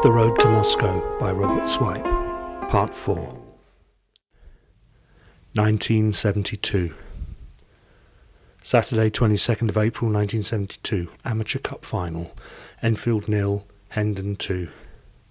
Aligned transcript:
The 0.00 0.12
Road 0.12 0.38
to 0.38 0.48
Moscow 0.48 1.18
by 1.18 1.32
Robert 1.32 1.68
Swipe, 1.68 2.04
Part 2.70 2.94
4. 2.94 3.16
1972. 5.54 6.94
Saturday, 8.62 9.10
22nd 9.10 9.70
of 9.70 9.76
April 9.76 10.08
1972, 10.12 11.10
Amateur 11.24 11.58
Cup 11.58 11.84
Final. 11.84 12.30
Enfield 12.80 13.26
nil, 13.26 13.66
Hendon 13.88 14.36
2. 14.36 14.68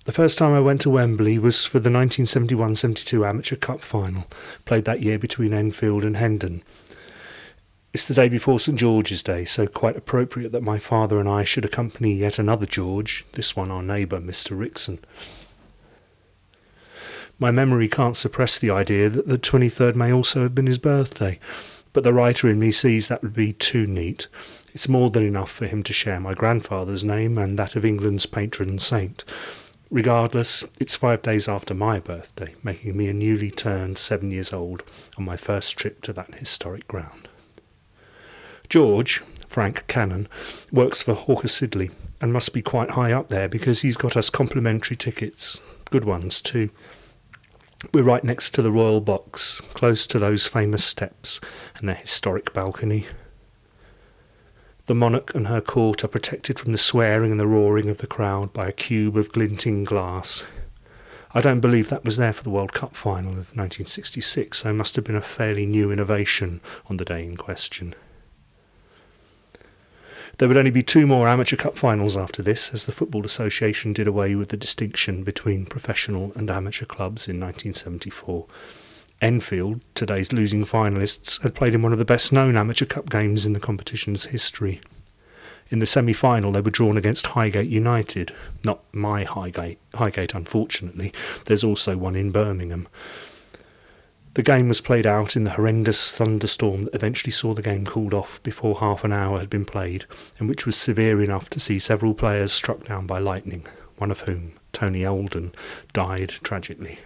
The 0.03 0.11
first 0.11 0.37
time 0.37 0.51
I 0.51 0.59
went 0.59 0.81
to 0.81 0.89
Wembley 0.89 1.39
was 1.39 1.63
for 1.63 1.79
the 1.79 1.89
1971-72 1.89 3.25
Amateur 3.25 3.55
Cup 3.55 3.79
Final, 3.79 4.27
played 4.65 4.83
that 4.83 5.01
year 5.01 5.17
between 5.17 5.53
Enfield 5.53 6.03
and 6.03 6.17
Hendon. 6.17 6.61
It's 7.97 8.05
the 8.05 8.13
day 8.13 8.29
before 8.29 8.59
St 8.59 8.77
George's 8.77 9.23
Day, 9.23 9.43
so 9.43 9.65
quite 9.65 9.97
appropriate 9.97 10.51
that 10.51 10.61
my 10.61 10.77
father 10.77 11.19
and 11.19 11.27
I 11.27 11.43
should 11.43 11.65
accompany 11.65 12.13
yet 12.13 12.37
another 12.37 12.67
George, 12.67 13.25
this 13.33 13.55
one 13.55 13.71
our 13.71 13.81
neighbour, 13.81 14.19
Mr 14.19 14.55
Rickson. 14.55 14.99
My 17.39 17.49
memory 17.49 17.87
can't 17.87 18.15
suppress 18.15 18.59
the 18.59 18.69
idea 18.69 19.09
that 19.09 19.27
the 19.27 19.39
23rd 19.39 19.95
may 19.95 20.13
also 20.13 20.43
have 20.43 20.53
been 20.53 20.67
his 20.67 20.77
birthday, 20.77 21.39
but 21.91 22.03
the 22.03 22.13
writer 22.13 22.47
in 22.47 22.59
me 22.59 22.71
sees 22.71 23.07
that 23.07 23.23
would 23.23 23.33
be 23.33 23.51
too 23.51 23.87
neat. 23.87 24.27
It's 24.75 24.87
more 24.87 25.09
than 25.09 25.23
enough 25.25 25.49
for 25.49 25.65
him 25.65 25.81
to 25.81 25.91
share 25.91 26.19
my 26.19 26.35
grandfather's 26.35 27.03
name 27.03 27.35
and 27.39 27.57
that 27.57 27.75
of 27.75 27.83
England's 27.83 28.27
patron 28.27 28.77
saint. 28.77 29.23
Regardless, 29.89 30.63
it's 30.79 30.93
five 30.93 31.23
days 31.23 31.49
after 31.49 31.73
my 31.73 31.99
birthday, 31.99 32.53
making 32.61 32.95
me 32.95 33.07
a 33.07 33.13
newly 33.13 33.49
turned 33.49 33.97
seven 33.97 34.29
years 34.29 34.53
old 34.53 34.83
on 35.17 35.25
my 35.25 35.35
first 35.35 35.75
trip 35.75 36.03
to 36.03 36.13
that 36.13 36.35
historic 36.35 36.87
ground. 36.87 37.26
George, 38.69 39.23
Frank 39.47 39.85
Cannon, 39.87 40.27
works 40.71 41.01
for 41.01 41.13
Hawker 41.13 41.47
Siddeley 41.47 41.91
and 42.19 42.33
must 42.33 42.51
be 42.53 42.61
quite 42.61 42.91
high 42.91 43.11
up 43.11 43.29
there 43.29 43.47
because 43.47 43.81
he's 43.81 43.95
got 43.95 44.17
us 44.17 44.29
complimentary 44.29 44.97
tickets. 44.97 45.61
Good 45.89 46.03
ones, 46.03 46.41
too. 46.41 46.69
We're 47.93 48.03
right 48.03 48.23
next 48.23 48.53
to 48.55 48.61
the 48.61 48.71
royal 48.71 49.01
box, 49.01 49.61
close 49.73 50.07
to 50.07 50.19
those 50.19 50.47
famous 50.47 50.83
steps 50.83 51.39
and 51.75 51.87
their 51.87 51.95
historic 51.95 52.51
balcony. 52.53 53.07
The 54.87 54.95
monarch 54.95 55.35
and 55.35 55.47
her 55.47 55.61
court 55.61 56.03
are 56.03 56.09
protected 56.09 56.59
from 56.59 56.71
the 56.71 56.77
swearing 56.77 57.31
and 57.31 57.39
the 57.39 57.47
roaring 57.47 57.89
of 57.89 57.99
the 57.99 58.07
crowd 58.07 58.51
by 58.51 58.67
a 58.67 58.71
cube 58.71 59.15
of 59.15 59.31
glinting 59.31 59.83
glass. 59.83 60.43
I 61.33 61.41
don't 61.41 61.59
believe 61.59 61.89
that 61.89 62.03
was 62.03 62.17
there 62.17 62.33
for 62.33 62.43
the 62.43 62.49
World 62.49 62.73
Cup 62.73 62.95
final 62.95 63.31
of 63.31 63.55
1966, 63.55 64.57
so 64.57 64.69
it 64.69 64.73
must 64.73 64.95
have 64.95 65.05
been 65.05 65.15
a 65.15 65.21
fairly 65.21 65.65
new 65.65 65.91
innovation 65.91 66.61
on 66.89 66.97
the 66.97 67.05
day 67.05 67.23
in 67.23 67.37
question. 67.37 67.93
There 70.37 70.47
would 70.47 70.57
only 70.57 70.69
be 70.69 70.83
two 70.83 71.07
more 71.07 71.27
Amateur 71.27 71.55
Cup 71.55 71.75
finals 71.75 72.15
after 72.15 72.43
this, 72.43 72.71
as 72.71 72.85
the 72.85 72.91
Football 72.91 73.25
Association 73.25 73.91
did 73.91 74.07
away 74.07 74.35
with 74.35 74.49
the 74.49 74.57
distinction 74.57 75.23
between 75.23 75.65
professional 75.65 76.31
and 76.35 76.51
amateur 76.51 76.85
clubs 76.85 77.27
in 77.27 77.39
1974. 77.39 78.45
Enfield, 79.19 79.81
today's 79.95 80.31
losing 80.31 80.63
finalists, 80.63 81.41
had 81.41 81.55
played 81.55 81.73
in 81.73 81.81
one 81.81 81.91
of 81.91 81.97
the 81.97 82.05
best 82.05 82.31
known 82.31 82.55
Amateur 82.55 82.85
Cup 82.85 83.09
games 83.09 83.47
in 83.47 83.53
the 83.53 83.59
competition's 83.59 84.25
history. 84.25 84.79
In 85.71 85.79
the 85.79 85.87
semi 85.87 86.13
final, 86.13 86.51
they 86.51 86.61
were 86.61 86.69
drawn 86.69 86.97
against 86.97 87.25
Highgate 87.25 87.69
United. 87.69 88.31
Not 88.63 88.83
my 88.93 89.23
Highgate, 89.23 89.79
Highgate, 89.95 90.35
unfortunately. 90.35 91.11
There's 91.45 91.63
also 91.63 91.97
one 91.97 92.15
in 92.15 92.29
Birmingham. 92.29 92.87
The 94.37 94.43
game 94.43 94.67
was 94.67 94.81
played 94.81 95.07
out 95.07 95.35
in 95.35 95.45
the 95.45 95.49
horrendous 95.49 96.11
thunderstorm 96.11 96.83
that 96.83 96.93
eventually 96.93 97.31
saw 97.31 97.55
the 97.55 97.63
game 97.63 97.85
called 97.85 98.13
off 98.13 98.39
before 98.43 98.79
half 98.79 99.03
an 99.03 99.11
hour 99.11 99.39
had 99.39 99.49
been 99.49 99.65
played, 99.65 100.05
and 100.37 100.47
which 100.47 100.63
was 100.63 100.75
severe 100.75 101.23
enough 101.23 101.49
to 101.49 101.59
see 101.59 101.79
several 101.79 102.13
players 102.13 102.51
struck 102.51 102.85
down 102.85 103.07
by 103.07 103.17
lightning, 103.17 103.65
one 103.97 104.11
of 104.11 104.19
whom, 104.19 104.51
Tony 104.73 105.03
Alden, 105.03 105.53
died 105.91 106.29
tragically. 106.43 106.99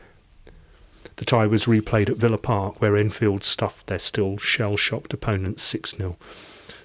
The 1.15 1.23
tie 1.23 1.47
was 1.47 1.67
replayed 1.67 2.09
at 2.09 2.17
Villa 2.17 2.37
Park, 2.37 2.81
where 2.81 2.97
Enfield 2.97 3.45
stuffed 3.45 3.87
their 3.87 3.97
still 3.97 4.37
shell-shocked 4.37 5.13
opponents 5.13 5.63
6-0. 5.73 6.17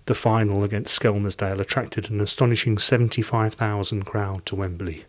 The 0.04 0.14
final 0.14 0.62
against 0.62 0.96
Skelmersdale 0.96 1.58
attracted 1.58 2.08
an 2.08 2.20
astonishing 2.20 2.78
75,000 2.78 4.04
crowd 4.04 4.46
to 4.46 4.54
Wembley. 4.54 5.06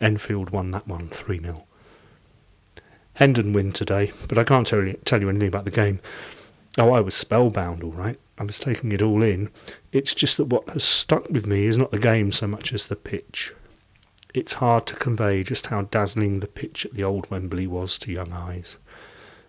Enfield 0.00 0.50
won 0.50 0.72
that 0.72 0.88
one 0.88 1.08
3-0. 1.10 1.62
Hendon 3.14 3.52
win 3.52 3.72
today, 3.72 4.12
but 4.28 4.38
I 4.38 4.44
can't 4.44 4.66
tell 4.66 4.84
you, 4.84 4.98
tell 5.04 5.20
you 5.20 5.28
anything 5.28 5.48
about 5.48 5.64
the 5.64 5.70
game. 5.70 6.00
Oh, 6.78 6.92
I 6.92 7.00
was 7.00 7.14
spellbound, 7.14 7.82
all 7.82 7.92
right. 7.92 8.18
I 8.38 8.44
was 8.44 8.58
taking 8.58 8.92
it 8.92 9.02
all 9.02 9.22
in. 9.22 9.50
It's 9.92 10.14
just 10.14 10.38
that 10.38 10.46
what 10.46 10.68
has 10.70 10.82
stuck 10.82 11.28
with 11.28 11.46
me 11.46 11.66
is 11.66 11.76
not 11.76 11.90
the 11.90 11.98
game 11.98 12.32
so 12.32 12.46
much 12.46 12.72
as 12.72 12.86
the 12.86 12.96
pitch. 12.96 13.52
It's 14.32 14.54
hard 14.54 14.86
to 14.86 14.96
convey 14.96 15.42
just 15.42 15.66
how 15.66 15.82
dazzling 15.82 16.40
the 16.40 16.46
pitch 16.46 16.86
at 16.86 16.94
the 16.94 17.04
old 17.04 17.30
Wembley 17.30 17.66
was 17.66 17.98
to 17.98 18.10
young 18.10 18.32
eyes. 18.32 18.78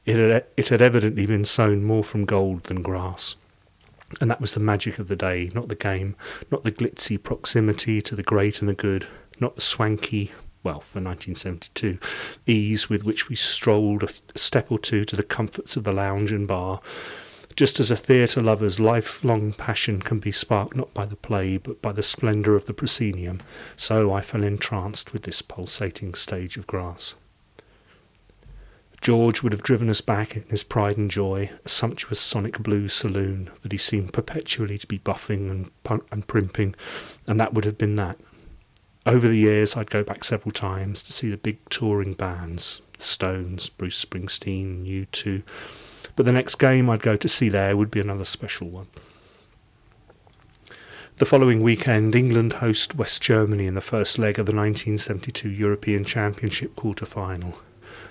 It 0.06 0.18
had, 0.18 0.46
it 0.58 0.68
had 0.68 0.82
evidently 0.82 1.26
been 1.26 1.46
sown 1.46 1.86
more 1.86 2.04
from 2.04 2.26
gold 2.26 2.66
than 2.66 2.82
grass. 2.82 3.38
And 4.20 4.30
that 4.30 4.42
was 4.42 4.54
the 4.54 4.60
magic 4.60 5.00
of 5.00 5.08
the 5.08 5.16
day, 5.16 5.50
not 5.56 5.70
the 5.70 5.76
game, 5.76 6.18
not 6.52 6.66
the 6.66 6.72
glitzy 6.72 7.18
proximity 7.18 8.02
to 8.02 8.16
the 8.16 8.24
great 8.24 8.60
and 8.60 8.68
the 8.68 8.74
good, 8.74 9.08
not 9.40 9.56
the 9.56 9.62
swanky, 9.62 10.34
well, 10.64 10.80
for 10.80 11.02
1972, 11.02 12.00
ease 12.48 12.90
with 12.90 13.04
which 13.04 13.28
we 13.28 13.36
strolled 13.36 14.04
a 14.04 14.38
step 14.40 14.72
or 14.72 14.80
two 14.80 15.04
to 15.04 15.16
the 15.16 15.24
comforts 15.24 15.76
of 15.76 15.84
the 15.84 15.92
lounge 15.92 16.32
and 16.32 16.48
bar, 16.48 16.80
just 17.56 17.80
as 17.80 17.92
a 17.92 17.98
theatre 17.98 18.42
lover's 18.42 18.80
lifelong 18.80 19.54
passion 19.54 20.02
can 20.02 20.20
be 20.20 20.32
sparked 20.32 20.76
not 20.76 20.94
by 20.94 21.06
the 21.06 21.16
play 21.16 21.58
but 21.58 21.82
by 21.82 21.92
the 21.92 22.02
splendour 22.02 22.56
of 22.56 22.66
the 22.66 22.74
proscenium, 22.74 23.42
so 23.76 24.14
I 24.14 24.22
fell 24.22 24.44
entranced 24.44 25.14
with 25.14 25.24
this 25.24 25.42
pulsating 25.42 26.14
stage 26.14 26.58
of 26.58 26.66
grass. 26.66 27.14
George 29.02 29.44
would 29.44 29.52
have 29.52 29.64
driven 29.64 29.90
us 29.90 30.00
back 30.00 30.38
in 30.38 30.44
his 30.50 30.64
pride 30.64 30.98
and 30.98 31.12
joy, 31.12 31.52
a 31.66 31.68
sumptuous 31.68 32.22
sonic 32.22 32.58
blue 32.60 32.88
saloon 32.88 33.50
that 33.62 33.74
he 33.74 33.78
seemed 33.78 34.14
perpetually 34.14 34.78
to 34.78 34.88
be 34.88 34.98
buffing 34.98 35.52
and, 35.52 35.70
and 36.10 36.26
primping, 36.26 36.74
and 37.28 37.38
that 37.38 37.54
would 37.54 37.66
have 37.66 37.78
been 37.78 37.96
that. 37.96 38.18
Over 39.06 39.28
the 39.28 39.36
years, 39.36 39.76
I'd 39.76 39.92
go 39.92 40.04
back 40.04 40.24
several 40.24 40.52
times 40.52 41.02
to 41.02 41.12
see 41.12 41.30
the 41.30 41.38
big 41.38 41.58
touring 41.70 42.14
bands 42.14 42.82
Stones, 43.00 43.68
Bruce 43.68 44.04
Springsteen, 44.04 44.86
U2. 44.88 45.44
But 46.16 46.26
the 46.26 46.32
next 46.32 46.56
game 46.56 46.90
I'd 46.90 47.02
go 47.02 47.18
to 47.18 47.28
see 47.28 47.50
there 47.50 47.76
would 47.76 47.92
be 47.92 48.00
another 48.00 48.24
special 48.24 48.70
one. 48.70 48.88
The 51.18 51.26
following 51.26 51.62
weekend, 51.62 52.16
England 52.16 52.54
host 52.54 52.96
West 52.96 53.22
Germany 53.22 53.68
in 53.68 53.76
the 53.76 53.82
first 53.82 54.18
leg 54.18 54.40
of 54.40 54.46
the 54.46 54.56
1972 54.56 55.50
European 55.50 56.06
Championship 56.06 56.76
quarter 56.76 57.06
final. 57.06 57.60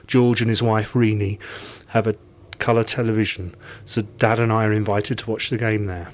George 0.07 0.41
and 0.41 0.51
his 0.51 0.63
wife 0.63 0.95
Renee 0.95 1.39
have 1.89 2.07
a 2.07 2.17
colour 2.59 2.85
television, 2.85 3.55
so 3.85 4.03
Dad 4.03 4.39
and 4.39 4.53
I 4.53 4.67
are 4.67 4.73
invited 4.73 5.19
to 5.19 5.31
watch 5.31 5.51
the 5.51 5.57
game 5.57 5.87
there. 5.87 6.13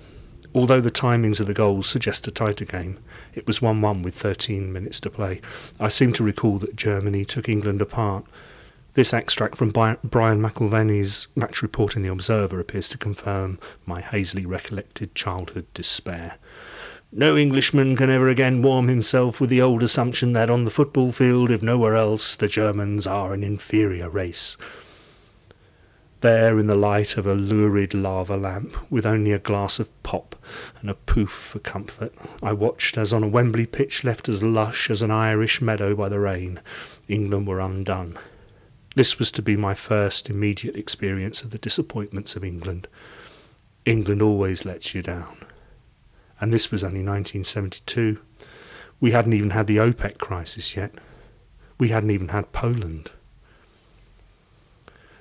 Although 0.55 0.81
the 0.81 0.91
timings 0.91 1.41
of 1.41 1.47
the 1.47 1.53
goals 1.53 1.89
suggest 1.89 2.27
a 2.27 2.31
tighter 2.31 2.65
game, 2.65 2.99
it 3.35 3.47
was 3.47 3.61
1 3.61 3.83
1 3.83 4.03
with 4.03 4.15
13 4.15 4.73
minutes 4.73 4.99
to 5.01 5.11
play. 5.11 5.43
I 5.79 5.89
seem 5.89 6.15
to 6.15 6.25
recall 6.25 6.59
that 6.61 6.75
Germany 6.75 7.27
took 7.27 7.49
England 7.49 7.83
apart. 7.83 8.25
This 8.95 9.13
extract 9.13 9.57
from 9.57 9.71
Brian 9.71 9.99
McIlvanney's 10.03 11.29
match 11.37 11.61
report 11.61 11.97
in 11.97 12.03
The 12.03 12.11
Observer 12.11 12.59
appears 12.59 12.89
to 12.89 12.99
confirm 12.99 13.59
my 13.85 14.01
hazily 14.01 14.47
recollected 14.47 15.15
childhood 15.15 15.67
despair. 15.75 16.37
No 17.13 17.37
Englishman 17.37 17.95
can 17.95 18.09
ever 18.09 18.29
again 18.29 18.63
warm 18.63 18.89
himself 18.89 19.41
with 19.41 19.51
the 19.51 19.61
old 19.63 19.83
assumption 19.83 20.33
that 20.33 20.51
on 20.51 20.65
the 20.65 20.71
football 20.71 21.13
field, 21.13 21.51
if 21.51 21.63
nowhere 21.63 21.95
else, 21.95 22.35
the 22.35 22.49
Germans 22.49 23.07
are 23.07 23.35
an 23.35 23.45
inferior 23.45 24.09
race. 24.09 24.57
There, 26.21 26.59
in 26.59 26.67
the 26.67 26.75
light 26.75 27.17
of 27.17 27.29
a 27.29 27.35
lurid 27.35 27.95
lava 27.95 28.37
lamp, 28.37 28.77
with 28.91 29.07
only 29.07 29.31
a 29.31 29.39
glass 29.39 29.79
of 29.79 30.03
pop 30.03 30.35
and 30.81 30.91
a 30.91 30.95
poof 30.95 31.31
for 31.31 31.61
comfort, 31.61 32.13
I 32.43 32.53
watched 32.53 32.99
as 32.99 33.13
on 33.13 33.23
a 33.23 33.29
Wembley 33.29 33.67
pitch 33.67 34.03
left 34.03 34.29
as 34.29 34.43
lush 34.43 34.91
as 34.91 35.01
an 35.01 35.13
Irish 35.13 35.63
meadow 35.63 35.95
by 35.95 36.09
the 36.09 36.19
rain, 36.19 36.59
England 37.07 37.47
were 37.47 37.61
undone. 37.61 38.19
This 38.97 39.21
was 39.21 39.31
to 39.31 39.43
be 39.43 39.57
my 39.57 39.75
first 39.75 40.29
immediate 40.29 40.77
experience 40.77 41.43
of 41.43 41.51
the 41.51 41.59
disappointments 41.59 42.35
of 42.35 42.43
England. 42.43 42.89
England 43.87 44.21
always 44.21 44.65
lets 44.65 44.97
you 44.97 45.03
down. 45.03 45.37
And 46.41 46.53
this 46.53 46.73
was 46.73 46.83
only 46.83 47.05
1972. 47.05 48.19
We 48.99 49.13
hadn't 49.13 49.35
even 49.35 49.51
had 49.51 49.69
the 49.69 49.77
OPEC 49.77 50.19
crisis 50.19 50.75
yet. 50.75 50.97
We 51.79 51.91
hadn't 51.91 52.11
even 52.11 52.29
had 52.29 52.51
Poland. 52.51 53.13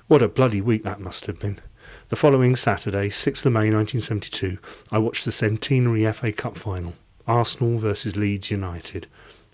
What 0.07 0.21
a 0.21 0.29
bloody 0.29 0.61
week 0.61 0.83
that 0.83 1.01
must 1.01 1.25
have 1.25 1.37
been. 1.37 1.59
The 2.07 2.15
following 2.15 2.55
Saturday, 2.55 3.09
6th 3.09 3.45
of 3.45 3.51
May 3.51 3.69
1972, 3.69 4.57
I 4.89 4.99
watched 4.99 5.25
the 5.25 5.33
centenary 5.33 6.09
FA 6.13 6.31
Cup 6.31 6.57
final, 6.57 6.93
Arsenal 7.27 7.77
versus 7.77 8.15
Leeds 8.15 8.49
United. 8.49 9.07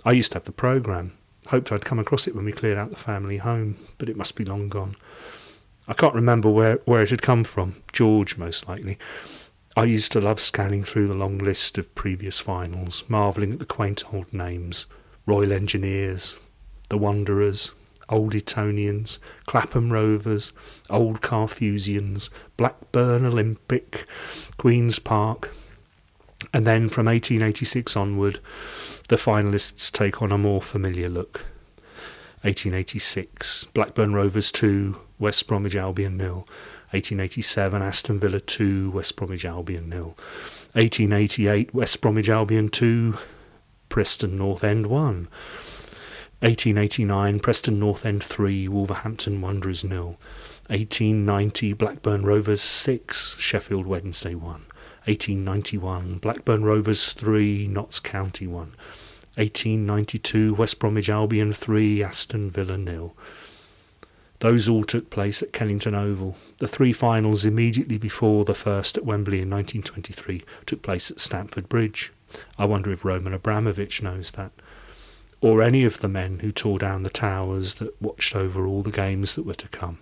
I 0.06 0.12
used 0.12 0.34
to 0.34 0.36
have 0.36 0.44
the 0.44 0.52
programme. 0.52 1.14
Hoped 1.48 1.72
I'd 1.72 1.86
come 1.86 1.98
across 1.98 2.28
it 2.28 2.36
when 2.36 2.46
we 2.46 2.52
cleared 2.52 2.78
out 2.78 2.92
the 2.92 2.96
family 2.96 3.38
home, 3.38 3.80
but 3.98 4.10
it 4.10 4.16
must 4.16 4.36
be 4.36 4.46
long 4.46 4.70
gone. 4.70 4.96
I 5.88 5.94
can't 5.94 6.14
remember 6.14 6.52
where, 6.52 6.76
where 6.86 7.02
it 7.02 7.10
had 7.10 7.24
come 7.24 7.44
from. 7.44 7.82
George, 7.92 8.38
most 8.38 8.68
likely. 8.68 9.00
I 9.76 9.86
used 9.86 10.12
to 10.12 10.22
love 10.22 10.40
scanning 10.40 10.84
through 10.84 11.08
the 11.08 11.16
long 11.16 11.40
list 11.40 11.80
of 11.80 11.96
previous 11.96 12.40
finals, 12.40 13.04
marvelling 13.08 13.54
at 13.54 13.58
the 13.58 13.66
quaint 13.66 14.04
old 14.14 14.32
names 14.32 14.86
Royal 15.26 15.52
Engineers, 15.52 16.38
the 16.90 16.98
Wanderers, 17.00 17.72
Old 18.10 18.36
Etonians, 18.36 19.20
Clapham 19.46 19.92
Rovers, 19.92 20.52
Old 20.90 21.22
Carthusians, 21.22 22.30
Blackburn 22.58 23.26
Olympic, 23.26 24.06
Queen's 24.58 25.00
Park, 25.00 25.52
and 26.54 26.68
then 26.68 26.90
from 26.90 27.06
1886 27.06 27.96
onward, 27.96 28.40
the 29.10 29.16
finalists 29.16 29.92
take 29.92 30.22
on 30.22 30.32
a 30.32 30.38
more 30.38 30.62
familiar 30.62 31.10
look. 31.10 31.42
1886, 32.42 33.68
Blackburn 33.74 34.14
Rovers 34.14 34.52
2, 34.52 34.98
West 35.18 35.48
Bromwich 35.48 35.76
Albion 35.76 36.18
nil. 36.18 36.48
1887, 36.92 37.82
Aston 37.82 38.20
Villa 38.20 38.40
2, 38.40 38.92
West 38.92 39.16
Bromwich 39.16 39.46
Albion 39.46 39.90
nil. 39.90 40.18
1888, 40.74 41.74
West 41.74 42.02
Bromwich 42.02 42.30
Albion 42.30 42.68
2, 42.68 43.18
Preston 43.88 44.38
North 44.38 44.64
End 44.64 44.88
1. 44.88 45.28
1889, 46.44 47.40
Preston 47.40 47.80
North 47.80 48.06
End 48.06 48.22
3, 48.22 48.68
Wolverhampton 48.68 49.40
Wanderers 49.40 49.86
nil. 49.86 50.18
1890, 50.68 51.72
Blackburn 51.72 52.25
Rovers 52.25 52.60
6, 52.60 53.38
Sheffield 53.40 53.86
Wednesday 53.86 54.36
1. 54.36 54.44
1891, 55.06 56.18
Blackburn 56.18 56.66
Rovers 56.66 57.13
3, 57.13 57.69
Notts 57.69 58.01
County 58.01 58.45
1. 58.45 58.75
1892, 59.36 60.54
West 60.56 60.80
Bromwich 60.80 61.10
Albion 61.10 61.54
3, 61.54 62.04
Aston 62.04 62.51
Villa 62.51 62.78
nil. 62.78 63.16
Those 64.40 64.68
all 64.68 64.84
took 64.84 65.10
place 65.10 65.42
at 65.42 65.54
Kennington 65.54 65.95
Oval. 65.95 66.36
The 66.57 66.68
three 66.68 66.92
finals 66.92 67.45
immediately 67.45 67.98
before 67.98 68.44
the 68.44 68.54
first 68.54 68.98
at 68.98 69.06
Wembley 69.06 69.40
in 69.40 69.50
1923 69.50 70.44
took 70.66 70.81
place 70.81 71.10
at 71.10 71.22
Stamford 71.22 71.69
Bridge. 71.69 72.12
I 72.57 72.66
wonder 72.66 72.92
if 72.92 73.06
Roman 73.06 73.34
Abramovich 73.34 74.01
knows 74.01 74.31
that. 74.31 74.51
Or 75.44 75.62
any 75.62 75.84
of 75.84 76.00
the 76.00 76.07
men 76.07 76.40
who 76.40 76.54
tore 76.54 76.80
down 76.80 77.04
the 77.04 77.10
towers 77.10 77.74
that 77.74 78.01
watched 78.01 78.34
over 78.34 78.66
all 78.66 78.81
the 78.81 78.90
games 78.90 79.36
that 79.36 79.44
were 79.44 79.54
to 79.56 79.68
come. 79.68 79.98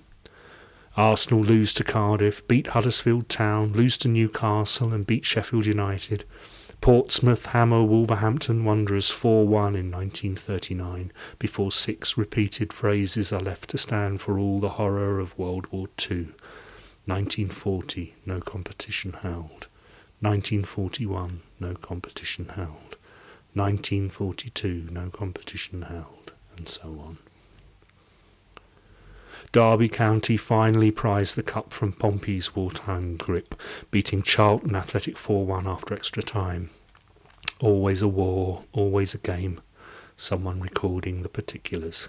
Arsenal 0.95 1.41
lose 1.43 1.73
to 1.73 1.83
Cardiff, 1.83 2.47
beat 2.47 2.67
Huddersfield 2.67 3.27
Town, 3.27 3.73
lose 3.73 3.97
to 3.97 4.07
Newcastle, 4.07 4.93
and 4.93 5.07
beat 5.07 5.25
Sheffield 5.25 5.65
United. 5.65 6.25
Portsmouth 6.79 7.47
hammer 7.47 7.81
Wolverhampton 7.81 8.63
Wanderers 8.63 9.09
4 9.09 9.47
1 9.47 9.75
in 9.75 9.89
1939, 9.89 11.11
before 11.39 11.71
six 11.71 12.19
repeated 12.19 12.71
phrases 12.71 13.33
are 13.33 13.41
left 13.41 13.71
to 13.71 13.79
stand 13.79 14.21
for 14.21 14.37
all 14.37 14.59
the 14.59 14.77
horror 14.77 15.19
of 15.19 15.35
World 15.39 15.65
War 15.71 15.87
II. 16.07 16.27
1940, 17.05 18.13
no 18.27 18.39
competition 18.41 19.13
held. 19.13 19.65
1941, 20.19 21.41
no 21.59 21.73
competition 21.73 22.49
held. 22.49 22.95
1942, 23.53 24.87
no 24.91 25.09
competition 25.09 25.81
held, 25.81 26.31
and 26.55 26.69
so 26.69 26.83
on. 27.05 27.17
Derby 29.51 29.89
County 29.89 30.37
finally 30.37 30.91
prized 30.91 31.35
the 31.35 31.43
cup 31.43 31.73
from 31.73 31.91
Pompey's 31.91 32.55
wartime 32.55 33.17
grip, 33.17 33.53
beating 33.91 34.23
Charlton 34.23 34.75
Athletic 34.75 35.17
4 35.17 35.45
1 35.45 35.67
after 35.67 35.93
extra 35.93 36.23
time. 36.23 36.69
Always 37.59 38.01
a 38.01 38.07
war, 38.07 38.63
always 38.71 39.13
a 39.13 39.17
game. 39.17 39.59
Someone 40.15 40.61
recording 40.61 41.21
the 41.21 41.29
particulars. 41.29 42.07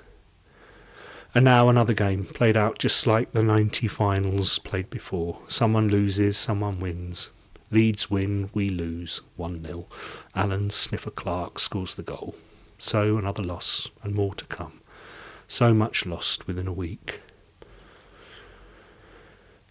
And 1.35 1.45
now 1.45 1.69
another 1.69 1.95
game, 1.95 2.27
played 2.27 2.57
out 2.57 2.79
just 2.79 3.07
like 3.07 3.33
the 3.33 3.43
90 3.43 3.89
finals 3.89 4.59
played 4.61 4.91
before. 4.91 5.41
Someone 5.49 5.89
loses, 5.89 6.37
someone 6.37 6.79
wins. 6.79 7.31
Leeds 7.73 8.11
win, 8.11 8.51
we 8.53 8.69
lose, 8.69 9.23
1 9.37 9.65
0. 9.65 9.87
Alan 10.35 10.69
Sniffer 10.69 11.11
Clarke 11.11 11.59
scores 11.59 11.95
the 11.95 12.03
goal. 12.03 12.35
So 12.79 13.17
another 13.17 13.43
loss, 13.43 13.89
and 14.03 14.15
more 14.15 14.35
to 14.35 14.45
come. 14.45 14.83
So 15.49 15.73
much 15.73 16.05
lost 16.05 16.47
within 16.47 16.67
a 16.67 16.73
week. 16.73 17.23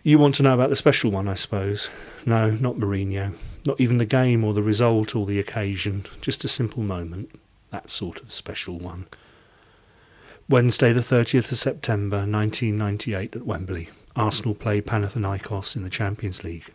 You 0.01 0.17
want 0.17 0.33
to 0.35 0.43
know 0.43 0.55
about 0.55 0.69
the 0.69 0.75
special 0.75 1.11
one, 1.11 1.27
I 1.27 1.35
suppose. 1.35 1.89
No, 2.25 2.49
not 2.49 2.77
Mourinho. 2.77 3.35
Not 3.67 3.79
even 3.79 3.97
the 3.97 4.05
game 4.05 4.43
or 4.43 4.55
the 4.55 4.63
result 4.63 5.15
or 5.15 5.27
the 5.27 5.37
occasion. 5.37 6.07
Just 6.21 6.43
a 6.43 6.47
simple 6.47 6.81
moment. 6.81 7.29
That 7.69 7.91
sort 7.91 8.19
of 8.19 8.33
special 8.33 8.79
one. 8.79 9.05
Wednesday, 10.49 10.91
the 10.91 11.01
30th 11.01 11.51
of 11.51 11.57
September, 11.59 12.17
1998, 12.17 13.35
at 13.35 13.45
Wembley. 13.45 13.89
Arsenal 14.15 14.55
play 14.55 14.81
Panathinaikos 14.81 15.75
in 15.75 15.83
the 15.83 15.89
Champions 15.89 16.43
League. 16.43 16.73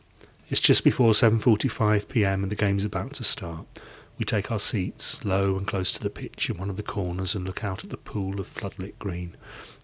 It's 0.48 0.60
just 0.60 0.84
before 0.84 1.12
7:45 1.12 2.06
p.m. 2.08 2.44
and 2.44 2.52
the 2.52 2.54
game's 2.54 2.84
about 2.84 3.14
to 3.14 3.24
start. 3.24 3.66
We 4.16 4.24
take 4.24 4.52
our 4.52 4.60
seats, 4.60 5.24
low 5.24 5.56
and 5.56 5.66
close 5.66 5.90
to 5.92 6.00
the 6.00 6.08
pitch 6.08 6.48
in 6.48 6.56
one 6.56 6.70
of 6.70 6.76
the 6.76 6.84
corners, 6.84 7.34
and 7.34 7.44
look 7.44 7.64
out 7.64 7.82
at 7.82 7.90
the 7.90 7.96
pool 7.96 8.38
of 8.38 8.54
floodlit 8.54 8.96
green 9.00 9.36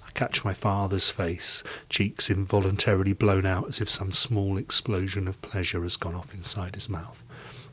I 0.07 0.11
catch 0.13 0.45
my 0.45 0.55
father's 0.55 1.11
face, 1.11 1.65
cheeks 1.89 2.31
involuntarily 2.31 3.13
blown 3.13 3.45
out 3.45 3.67
as 3.67 3.81
if 3.81 3.89
some 3.89 4.13
small 4.13 4.57
explosion 4.57 5.27
of 5.27 5.43
pleasure 5.43 5.83
has 5.83 5.97
gone 5.97 6.15
off 6.15 6.33
inside 6.33 6.77
his 6.77 6.89
mouth. 6.89 7.25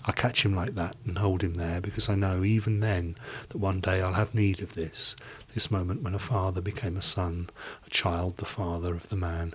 I 0.06 0.12
catch 0.12 0.44
him 0.44 0.56
like 0.56 0.74
that 0.74 0.96
and 1.06 1.20
hold 1.20 1.44
him 1.44 1.54
there 1.54 1.82
because 1.82 2.10
I 2.10 2.16
know 2.16 2.44
even 2.44 2.80
then 2.80 3.18
that 3.50 3.58
one 3.60 3.82
day 3.82 4.02
I'll 4.02 4.14
have 4.14 4.34
need 4.34 4.62
of 4.62 4.74
this, 4.74 5.16
this 5.54 5.70
moment 5.70 6.02
when 6.02 6.16
a 6.16 6.18
father 6.18 6.60
became 6.62 6.98
a 6.98 7.04
son, 7.04 7.52
a 7.86 7.90
child 7.92 8.38
the 8.38 8.46
father 8.46 8.96
of 8.96 9.10
the 9.10 9.16
man. 9.16 9.54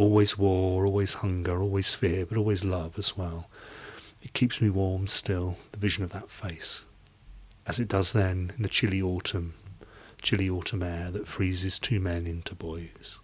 Always 0.00 0.38
war, 0.38 0.86
always 0.86 1.12
hunger, 1.12 1.60
always 1.60 1.92
fear, 1.92 2.24
but 2.24 2.38
always 2.38 2.64
love 2.64 2.98
as 2.98 3.18
well. 3.18 3.50
It 4.22 4.32
keeps 4.32 4.58
me 4.58 4.70
warm 4.70 5.06
still, 5.06 5.58
the 5.72 5.78
vision 5.78 6.02
of 6.04 6.12
that 6.12 6.30
face, 6.30 6.84
as 7.66 7.78
it 7.78 7.86
does 7.86 8.12
then 8.12 8.54
in 8.56 8.62
the 8.62 8.70
chilly 8.70 9.02
autumn 9.02 9.52
chilly 10.22 10.48
autumn 10.48 10.82
air 10.82 11.10
that 11.10 11.28
freezes 11.28 11.78
two 11.78 12.00
men 12.00 12.26
into 12.26 12.54
boys. 12.54 13.18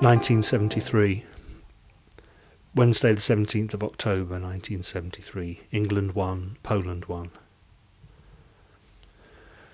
Nineteen 0.00 0.42
seventy 0.42 0.78
three. 0.78 1.24
Wednesday 2.74 3.12
the 3.12 3.20
seventeenth 3.20 3.74
of 3.74 3.84
October 3.84 4.38
nineteen 4.38 4.82
seventy 4.82 5.20
three. 5.20 5.60
England 5.72 6.12
won, 6.12 6.56
Poland 6.62 7.04
won. 7.04 7.30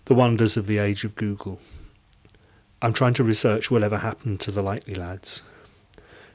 The 0.06 0.14
wonders 0.14 0.56
of 0.56 0.66
the 0.66 0.78
age 0.78 1.04
of 1.04 1.14
Google. 1.14 1.60
I'm 2.82 2.92
trying 2.92 3.14
to 3.14 3.22
research 3.22 3.70
whatever 3.70 3.98
happened 3.98 4.40
to 4.40 4.50
the 4.50 4.62
likely 4.62 4.96
lads 4.96 5.42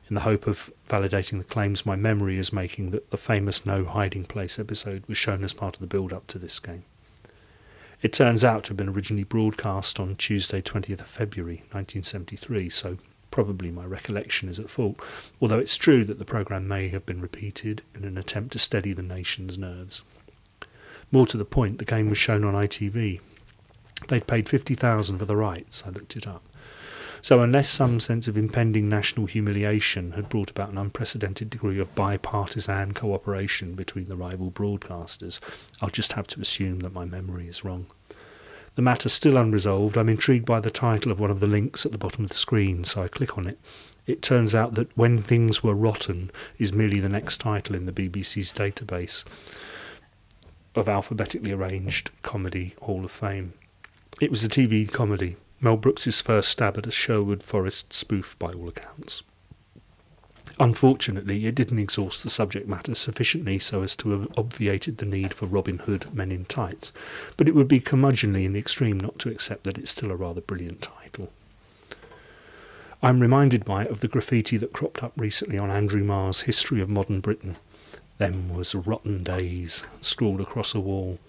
in 0.08 0.16
the 0.16 0.22
hope 0.22 0.48
of 0.48 0.72
validating 0.88 1.38
the 1.38 1.44
claims 1.44 1.86
my 1.86 1.98
memory 1.98 2.38
is 2.38 2.54
making 2.54 2.92
that 2.92 3.12
the 3.12 3.18
famous 3.18 3.66
No 3.66 3.84
Hiding 3.84 4.24
Place 4.24 4.58
episode 4.58 5.04
was 5.08 5.18
shown 5.18 5.44
as 5.44 5.54
part 5.54 5.76
of 5.76 5.82
the 5.82 5.88
build 5.88 6.14
up 6.14 6.28
to 6.28 6.40
this 6.40 6.60
game. 6.60 6.86
It 8.02 8.14
turns 8.14 8.44
out 8.44 8.64
to 8.64 8.70
have 8.70 8.78
been 8.78 8.88
originally 8.88 9.26
broadcast 9.26 10.00
on 10.00 10.16
Tuesday, 10.16 10.62
20th 10.62 11.02
of 11.02 11.08
February 11.08 11.58
1973, 11.72 12.70
so 12.70 13.00
probably 13.34 13.72
my 13.72 13.84
recollection 13.84 14.48
is 14.48 14.60
at 14.60 14.70
fault, 14.70 14.96
although 15.42 15.58
it's 15.58 15.76
true 15.76 16.06
that 16.06 16.20
the 16.20 16.24
programme 16.24 16.68
may 16.68 16.90
have 16.90 17.04
been 17.04 17.20
repeated 17.20 17.82
in 17.96 18.04
an 18.04 18.16
attempt 18.16 18.52
to 18.52 18.60
steady 18.60 18.94
the 18.94 19.02
nation's 19.02 19.58
nerves. 19.58 20.04
More 21.12 21.26
to 21.26 21.38
the 21.38 21.44
point, 21.44 21.80
the 21.80 21.86
game 21.86 22.10
was 22.10 22.20
shown 22.20 22.44
on 22.44 22.54
ITV. 22.54 23.20
They'd 24.08 24.28
paid 24.28 24.48
50,000 24.48 25.18
for 25.18 25.26
the 25.26 25.36
rights, 25.36 25.84
I 25.84 25.90
looked 25.90 26.16
it 26.16 26.28
up. 26.28 26.44
So, 27.24 27.42
unless 27.42 27.70
some 27.70 28.00
sense 28.00 28.28
of 28.28 28.38
impending 28.38 28.88
national 28.88 29.26
humiliation 29.26 30.12
had 30.12 30.30
brought 30.30 30.52
about 30.52 30.70
an 30.70 30.78
unprecedented 30.78 31.50
degree 31.50 31.80
of 31.80 31.96
bipartisan 31.96 32.94
cooperation 32.94 33.74
between 33.74 34.10
the 34.10 34.16
rival 34.16 34.52
broadcasters, 34.52 35.40
I'll 35.82 35.90
just 35.90 36.14
have 36.14 36.28
to 36.28 36.40
assume 36.40 36.82
that 36.82 36.94
my 36.94 37.06
memory 37.06 37.48
is 37.48 37.64
wrong. 37.66 37.88
The 38.76 38.82
matter 38.82 39.08
still 39.08 39.38
unresolved, 39.38 39.98
I'm 39.98 40.10
intrigued 40.10 40.46
by 40.46 40.60
the 40.60 40.72
title 40.72 41.12
of 41.12 41.20
one 41.20 41.30
of 41.30 41.40
the 41.40 41.48
links 41.48 41.86
at 41.86 41.92
the 41.92 41.98
bottom 42.00 42.24
of 42.24 42.32
the 42.32 42.36
screen, 42.36 42.84
so 42.84 43.04
I 43.04 43.08
click 43.08 43.38
on 43.38 43.46
it. 43.46 43.60
It 44.08 44.22
turns 44.22 44.56
out 44.56 44.74
that 44.74 44.98
When 44.98 45.22
Things 45.22 45.64
Were 45.64 45.76
Rotten 45.76 46.32
is 46.58 46.74
merely 46.74 47.00
the 47.00 47.08
next 47.08 47.38
title 47.40 47.76
in 47.76 47.86
the 47.86 47.92
BBC's 47.92 48.52
database 48.52 49.24
of 50.74 50.90
alphabetically 50.90 51.52
arranged 51.52 52.10
comedy 52.24 52.74
Hall 52.82 53.06
of 53.06 53.12
Fame. 53.12 53.54
It 54.20 54.32
was 54.32 54.44
a 54.44 54.50
TV 54.50 54.92
comedy, 54.92 55.38
Mel 55.62 55.78
Brooks's 55.78 56.20
first 56.20 56.50
stab 56.50 56.78
at 56.78 56.88
a 56.88 56.92
Sherwood 56.92 57.44
Forest 57.44 57.94
spoof 57.94 58.36
by 58.40 58.54
all 58.54 58.68
accounts. 58.68 59.22
Unfortunately, 60.64 61.46
it 61.46 61.56
didn't 61.56 61.80
exhaust 61.80 62.24
the 62.24 62.30
subject 62.30 62.70
matter 62.70 62.96
sufficiently 62.96 63.60
so 63.60 63.84
as 63.84 63.98
to 63.98 64.12
have 64.12 64.30
obviated 64.38 64.98
the 64.98 65.06
need 65.06 65.34
for 65.34 65.46
Robin 65.46 65.80
Hood 65.80 66.16
Men 66.16 66.32
in 66.32 66.46
Tights, 66.46 66.94
but 67.36 67.50
it 67.50 67.54
would 67.54 67.68
be 67.68 67.82
curmudgeonly 67.82 68.46
in 68.46 68.54
the 68.54 68.62
extreme 68.62 68.98
not 68.98 69.20
to 69.20 69.30
accept 69.30 69.66
that 69.66 69.78
it's 69.78 69.92
still 69.92 70.10
a 70.10 70.16
rather 70.16 70.40
brilliant 70.40 70.82
title. 70.82 71.34
I'm 73.02 73.20
reminded 73.20 73.66
by 73.66 73.84
it 73.84 73.92
of 73.92 74.00
the 74.00 74.08
graffiti 74.08 74.56
that 74.56 74.72
cropped 74.72 75.04
up 75.04 75.12
recently 75.18 75.58
on 75.58 75.70
Andrew 75.70 76.02
Marr's 76.02 76.44
History 76.44 76.80
of 76.80 76.88
Modern 76.88 77.20
Britain. 77.20 77.58
Them 78.18 78.56
was 78.56 78.74
rotten 78.74 79.22
days, 79.22 79.84
scrawled 80.00 80.40
across 80.40 80.74
a 80.74 80.80
wall 80.80 81.20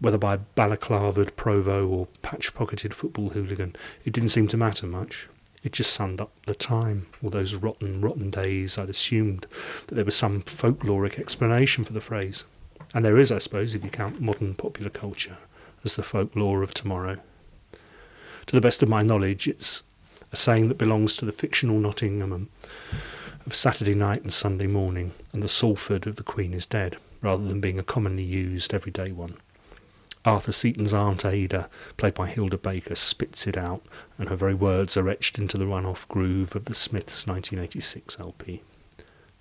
whether 0.00 0.18
by 0.18 0.36
balaclavaed 0.56 1.36
provo 1.36 1.86
or 1.86 2.08
patch 2.22 2.52
pocketed 2.54 2.92
football 2.92 3.28
hooligan, 3.28 3.76
it 4.04 4.12
didn't 4.12 4.30
seem 4.30 4.48
to 4.48 4.56
matter 4.56 4.88
much. 4.88 5.28
It 5.62 5.72
just 5.72 5.92
summed 5.92 6.20
up 6.20 6.32
the 6.46 6.54
time, 6.54 7.06
all 7.22 7.30
those 7.30 7.54
rotten, 7.54 8.00
rotten 8.00 8.30
days. 8.30 8.78
I'd 8.78 8.88
assumed 8.88 9.46
that 9.86 9.94
there 9.94 10.04
was 10.04 10.16
some 10.16 10.42
folkloric 10.42 11.18
explanation 11.18 11.84
for 11.84 11.92
the 11.92 12.00
phrase. 12.00 12.44
And 12.94 13.04
there 13.04 13.18
is, 13.18 13.30
I 13.30 13.38
suppose, 13.38 13.74
if 13.74 13.84
you 13.84 13.90
count 13.90 14.20
modern 14.20 14.54
popular 14.54 14.90
culture 14.90 15.36
as 15.84 15.96
the 15.96 16.02
folklore 16.02 16.62
of 16.62 16.72
tomorrow. 16.74 17.18
To 18.46 18.56
the 18.56 18.60
best 18.60 18.82
of 18.82 18.88
my 18.88 19.02
knowledge, 19.02 19.46
it's 19.46 19.82
a 20.32 20.36
saying 20.36 20.68
that 20.68 20.78
belongs 20.78 21.16
to 21.16 21.24
the 21.24 21.32
fictional 21.32 21.78
Nottingham 21.78 22.48
of 23.46 23.54
Saturday 23.54 23.94
night 23.94 24.22
and 24.22 24.32
Sunday 24.32 24.66
morning, 24.66 25.12
and 25.32 25.42
the 25.42 25.48
Salford 25.48 26.06
of 26.06 26.16
the 26.16 26.22
Queen 26.22 26.54
is 26.54 26.66
dead, 26.66 26.96
rather 27.20 27.44
than 27.44 27.60
being 27.60 27.78
a 27.78 27.84
commonly 27.84 28.24
used 28.24 28.72
everyday 28.72 29.12
one. 29.12 29.36
Arthur 30.22 30.52
Seaton's 30.52 30.92
Aunt 30.92 31.24
Ada, 31.24 31.70
played 31.96 32.12
by 32.12 32.28
Hilda 32.28 32.58
Baker, 32.58 32.94
spits 32.94 33.46
it 33.46 33.56
out, 33.56 33.82
and 34.18 34.28
her 34.28 34.36
very 34.36 34.52
words 34.52 34.96
are 34.98 35.08
etched 35.08 35.38
into 35.38 35.56
the 35.56 35.66
run-off 35.66 36.06
groove 36.08 36.54
of 36.54 36.66
the 36.66 36.74
Smiths' 36.74 37.26
1986 37.26 38.20
LP. 38.20 38.62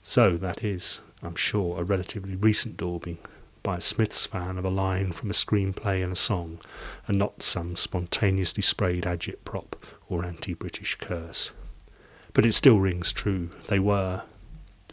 So 0.02 0.38
that 0.38 0.64
is, 0.64 1.02
I'm 1.22 1.36
sure, 1.36 1.82
a 1.82 1.84
relatively 1.84 2.38
recent 2.38 2.78
daubing 2.78 3.18
by 3.62 3.76
a 3.76 3.82
Smiths 3.82 4.26
fan 4.26 4.58
of 4.58 4.64
a 4.64 4.70
line 4.70 5.12
from 5.12 5.30
a 5.30 5.34
screenplay 5.34 6.02
and 6.02 6.14
a 6.14 6.16
song, 6.16 6.60
and 7.08 7.18
not 7.20 7.44
some 7.44 7.76
spontaneously 7.76 8.64
sprayed 8.64 9.04
agitprop 9.04 9.74
or 10.08 10.24
anti-British 10.24 10.96
curse. 10.96 11.52
But 12.32 12.46
it 12.46 12.54
still 12.54 12.80
rings 12.80 13.12
true. 13.12 13.50
They 13.68 13.80
were, 13.80 14.24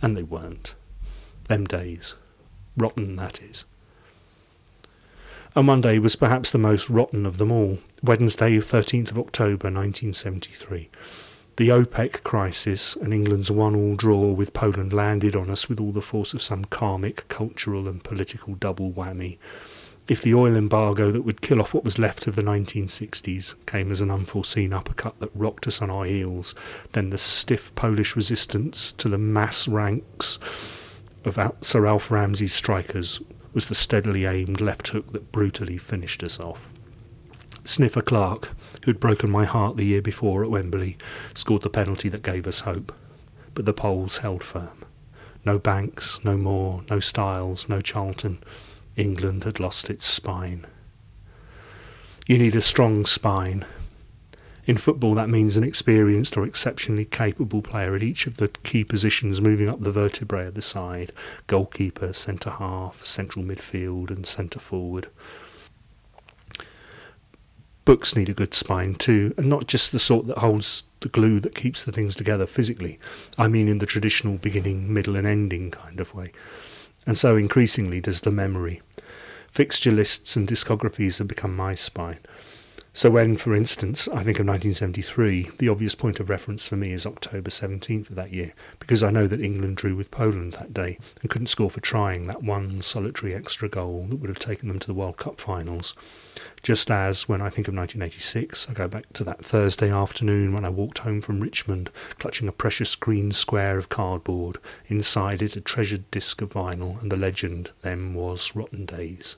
and 0.02 0.16
they 0.16 0.24
weren't. 0.24 0.74
Them 1.44 1.64
days. 1.64 2.14
Rotten, 2.76 3.14
that 3.14 3.40
is. 3.40 3.64
And 5.56 5.64
Monday 5.64 5.98
was 5.98 6.16
perhaps 6.16 6.52
the 6.52 6.58
most 6.58 6.90
rotten 6.90 7.24
of 7.24 7.38
them 7.38 7.50
all. 7.50 7.78
Wednesday, 8.02 8.58
13th 8.58 9.10
of 9.10 9.18
October, 9.18 9.70
1973. 9.70 10.90
The 11.56 11.68
OPEC 11.70 12.22
crisis 12.22 12.94
and 12.94 13.14
England's 13.14 13.50
one-all 13.50 13.96
draw 13.96 14.32
with 14.32 14.52
Poland 14.52 14.92
landed 14.92 15.34
on 15.34 15.48
us 15.48 15.66
with 15.66 15.80
all 15.80 15.92
the 15.92 16.02
force 16.02 16.34
of 16.34 16.42
some 16.42 16.66
karmic, 16.66 17.26
cultural 17.30 17.88
and 17.88 18.04
political 18.04 18.54
double 18.56 18.92
whammy. 18.92 19.38
If 20.08 20.20
the 20.20 20.34
oil 20.34 20.54
embargo 20.54 21.10
that 21.10 21.22
would 21.22 21.40
kill 21.40 21.62
off 21.62 21.72
what 21.72 21.84
was 21.84 21.98
left 21.98 22.26
of 22.26 22.36
the 22.36 22.42
1960s 22.42 23.54
came 23.64 23.90
as 23.90 24.02
an 24.02 24.10
unforeseen 24.10 24.74
uppercut 24.74 25.18
that 25.20 25.30
rocked 25.34 25.66
us 25.66 25.80
on 25.80 25.88
our 25.88 26.04
heels, 26.04 26.54
then 26.92 27.08
the 27.08 27.16
stiff 27.16 27.74
Polish 27.74 28.14
resistance 28.14 28.92
to 28.98 29.08
the 29.08 29.16
mass 29.16 29.66
ranks 29.66 30.38
of 31.24 31.38
Sir 31.62 31.86
Alf 31.86 32.10
Ramsey's 32.10 32.52
strikers 32.52 33.22
was 33.56 33.68
the 33.68 33.74
steadily 33.74 34.26
aimed 34.26 34.60
left 34.60 34.88
hook 34.88 35.14
that 35.14 35.32
brutally 35.32 35.78
finished 35.78 36.22
us 36.22 36.38
off. 36.38 36.68
Sniffer 37.64 38.02
Clarke, 38.02 38.50
who'd 38.84 39.00
broken 39.00 39.30
my 39.30 39.46
heart 39.46 39.78
the 39.78 39.86
year 39.86 40.02
before 40.02 40.44
at 40.44 40.50
Wembley, 40.50 40.98
scored 41.32 41.62
the 41.62 41.70
penalty 41.70 42.10
that 42.10 42.22
gave 42.22 42.46
us 42.46 42.60
hope. 42.60 42.94
But 43.54 43.64
the 43.64 43.72
Poles 43.72 44.18
held 44.18 44.44
firm. 44.44 44.84
No 45.46 45.58
Banks, 45.58 46.20
no 46.22 46.36
Moore, 46.36 46.82
no 46.90 47.00
Stiles, 47.00 47.66
no 47.66 47.80
Charlton. 47.80 48.40
England 48.94 49.44
had 49.44 49.58
lost 49.58 49.88
its 49.88 50.04
spine. 50.04 50.66
You 52.26 52.36
need 52.36 52.56
a 52.56 52.60
strong 52.60 53.06
spine, 53.06 53.64
in 54.66 54.76
football, 54.76 55.14
that 55.14 55.28
means 55.28 55.56
an 55.56 55.62
experienced 55.62 56.36
or 56.36 56.44
exceptionally 56.44 57.04
capable 57.04 57.62
player 57.62 57.94
at 57.94 58.02
each 58.02 58.26
of 58.26 58.38
the 58.38 58.48
key 58.48 58.82
positions 58.82 59.40
moving 59.40 59.68
up 59.68 59.80
the 59.80 59.92
vertebrae 59.92 60.46
of 60.46 60.54
the 60.54 60.62
side 60.62 61.12
goalkeeper, 61.46 62.12
centre 62.12 62.50
half, 62.50 63.04
central 63.04 63.44
midfield, 63.44 64.10
and 64.10 64.26
centre 64.26 64.58
forward. 64.58 65.06
Books 67.84 68.16
need 68.16 68.28
a 68.28 68.34
good 68.34 68.54
spine 68.54 68.96
too, 68.96 69.32
and 69.36 69.48
not 69.48 69.68
just 69.68 69.92
the 69.92 70.00
sort 70.00 70.26
that 70.26 70.38
holds 70.38 70.82
the 70.98 71.08
glue 71.08 71.38
that 71.38 71.54
keeps 71.54 71.84
the 71.84 71.92
things 71.92 72.16
together 72.16 72.44
physically. 72.44 72.98
I 73.38 73.46
mean, 73.46 73.68
in 73.68 73.78
the 73.78 73.86
traditional 73.86 74.36
beginning, 74.36 74.92
middle, 74.92 75.14
and 75.14 75.26
ending 75.26 75.70
kind 75.70 76.00
of 76.00 76.12
way. 76.12 76.32
And 77.06 77.16
so 77.16 77.36
increasingly 77.36 78.00
does 78.00 78.22
the 78.22 78.32
memory. 78.32 78.82
Fixture 79.52 79.92
lists 79.92 80.34
and 80.34 80.48
discographies 80.48 81.18
have 81.18 81.28
become 81.28 81.54
my 81.54 81.76
spine. 81.76 82.18
So 82.96 83.10
when, 83.10 83.36
for 83.36 83.54
instance, 83.54 84.08
I 84.08 84.22
think 84.22 84.38
of 84.38 84.46
1973, 84.46 85.50
the 85.58 85.68
obvious 85.68 85.94
point 85.94 86.18
of 86.18 86.30
reference 86.30 86.66
for 86.66 86.78
me 86.78 86.92
is 86.92 87.04
October 87.04 87.50
17th 87.50 88.08
of 88.08 88.16
that 88.16 88.32
year, 88.32 88.54
because 88.80 89.02
I 89.02 89.10
know 89.10 89.26
that 89.26 89.38
England 89.38 89.76
drew 89.76 89.94
with 89.94 90.10
Poland 90.10 90.54
that 90.54 90.72
day 90.72 90.96
and 91.20 91.28
couldn't 91.28 91.48
score 91.48 91.68
for 91.68 91.80
trying 91.80 92.26
that 92.26 92.42
one 92.42 92.80
solitary 92.80 93.34
extra 93.34 93.68
goal 93.68 94.06
that 94.08 94.16
would 94.16 94.30
have 94.30 94.38
taken 94.38 94.68
them 94.68 94.78
to 94.78 94.86
the 94.86 94.94
World 94.94 95.18
Cup 95.18 95.42
finals. 95.42 95.92
Just 96.62 96.90
as, 96.90 97.28
when 97.28 97.42
I 97.42 97.50
think 97.50 97.68
of 97.68 97.74
1986, 97.74 98.66
I 98.70 98.72
go 98.72 98.88
back 98.88 99.12
to 99.12 99.24
that 99.24 99.44
Thursday 99.44 99.90
afternoon 99.90 100.54
when 100.54 100.64
I 100.64 100.70
walked 100.70 101.00
home 101.00 101.20
from 101.20 101.40
Richmond, 101.40 101.90
clutching 102.18 102.48
a 102.48 102.52
precious 102.52 102.94
green 102.94 103.30
square 103.32 103.76
of 103.76 103.90
cardboard, 103.90 104.56
inside 104.88 105.42
it 105.42 105.54
a 105.54 105.60
treasured 105.60 106.10
disc 106.10 106.40
of 106.40 106.54
vinyl, 106.54 106.98
and 107.02 107.12
the 107.12 107.16
legend, 107.16 107.72
them 107.82 108.14
was 108.14 108.56
Rotten 108.56 108.86
Days 108.86 109.36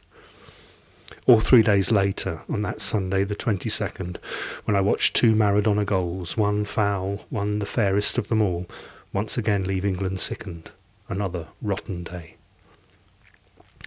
or 1.26 1.40
three 1.40 1.62
days 1.62 1.90
later, 1.90 2.42
on 2.50 2.60
that 2.62 2.80
Sunday, 2.80 3.24
the 3.24 3.34
22nd, 3.34 4.18
when 4.64 4.76
I 4.76 4.82
watched 4.82 5.16
two 5.16 5.34
Maradona 5.34 5.86
goals, 5.86 6.36
one 6.36 6.64
foul, 6.64 7.24
one 7.30 7.60
the 7.60 7.66
fairest 7.66 8.18
of 8.18 8.28
them 8.28 8.42
all, 8.42 8.66
once 9.12 9.38
again 9.38 9.64
leave 9.64 9.84
England 9.84 10.20
sickened. 10.20 10.70
Another 11.08 11.48
rotten 11.62 12.04
day. 12.04 12.36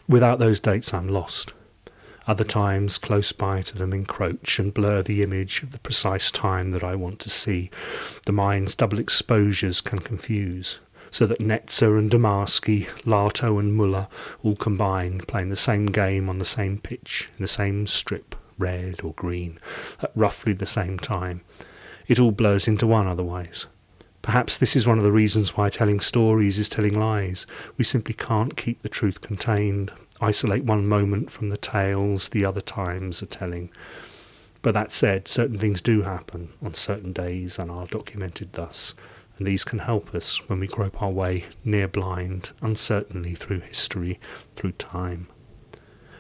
Without 0.08 0.40
those 0.40 0.60
dates, 0.60 0.94
I'm 0.94 1.08
lost. 1.08 1.54
Other 2.28 2.44
times, 2.44 2.98
close 2.98 3.32
by 3.32 3.62
to 3.62 3.78
them, 3.78 3.94
encroach 3.94 4.58
and 4.58 4.74
blur 4.74 5.04
the 5.04 5.22
image 5.22 5.64
of 5.64 5.72
the 5.72 5.80
precise 5.80 6.32
time 6.32 6.72
that 6.72 6.84
I 6.84 6.96
want 6.96 7.20
to 7.20 7.30
see. 7.30 7.70
The 8.26 8.32
mind's 8.32 8.74
double 8.74 9.00
exposures 9.00 9.80
can 9.82 10.00
confuse 10.00 10.80
so 11.12 11.28
that 11.28 11.40
Netzer 11.40 12.00
and 12.00 12.10
Domarski, 12.10 12.86
Lato 13.04 13.60
and 13.60 13.76
Muller 13.76 14.08
all 14.44 14.56
combine, 14.56 15.20
playing 15.28 15.50
the 15.50 15.58
same 15.58 15.88
game 15.88 16.30
on 16.30 16.40
the 16.40 16.46
same 16.46 16.78
pitch, 16.78 17.30
in 17.38 17.42
the 17.42 17.50
same 17.50 17.86
strip, 17.86 18.34
red 18.58 19.02
or 19.04 19.14
green, 19.14 19.60
at 20.02 20.12
roughly 20.16 20.54
the 20.54 20.66
same 20.66 20.98
time. 20.98 21.42
It 22.08 22.20
all 22.20 22.32
blurs 22.32 22.66
into 22.66 22.88
one 22.88 23.08
otherwise. 23.08 23.66
Perhaps 24.22 24.58
this 24.58 24.76
is 24.76 24.88
one 24.88 25.00
of 25.00 25.04
the 25.04 25.12
reasons 25.12 25.58
why 25.58 25.70
telling 25.70 26.00
stories 26.00 26.58
is 26.58 26.70
telling 26.70 26.98
lies. 26.98 27.46
We 27.78 27.84
simply 27.84 28.14
can't 28.14 28.56
keep 28.56 28.82
the 28.82 28.90
truth 28.90 29.20
contained, 29.20 29.92
isolate 30.22 30.64
one 30.64 30.88
moment 30.88 31.30
from 31.30 31.50
the 31.50 31.58
tales 31.58 32.30
the 32.30 32.46
other 32.46 32.62
times 32.62 33.22
are 33.22 33.28
telling. 33.28 33.70
But 34.62 34.76
that 34.76 34.94
said, 34.94 35.28
certain 35.28 35.58
things 35.58 35.82
do 35.82 36.04
happen 36.04 36.54
on 36.64 36.76
certain 36.76 37.12
days 37.12 37.60
and 37.60 37.70
are 37.70 37.88
documented 37.88 38.54
thus 38.54 38.94
and 39.42 39.48
these 39.48 39.64
can 39.64 39.80
help 39.80 40.14
us 40.14 40.38
when 40.48 40.60
we 40.60 40.68
grope 40.68 41.02
our 41.02 41.10
way 41.10 41.44
near 41.66 41.88
blind, 41.88 42.52
uncertainly 42.62 43.34
through 43.34 43.60
history, 43.62 44.20
through 44.56 44.72
time. 44.74 45.28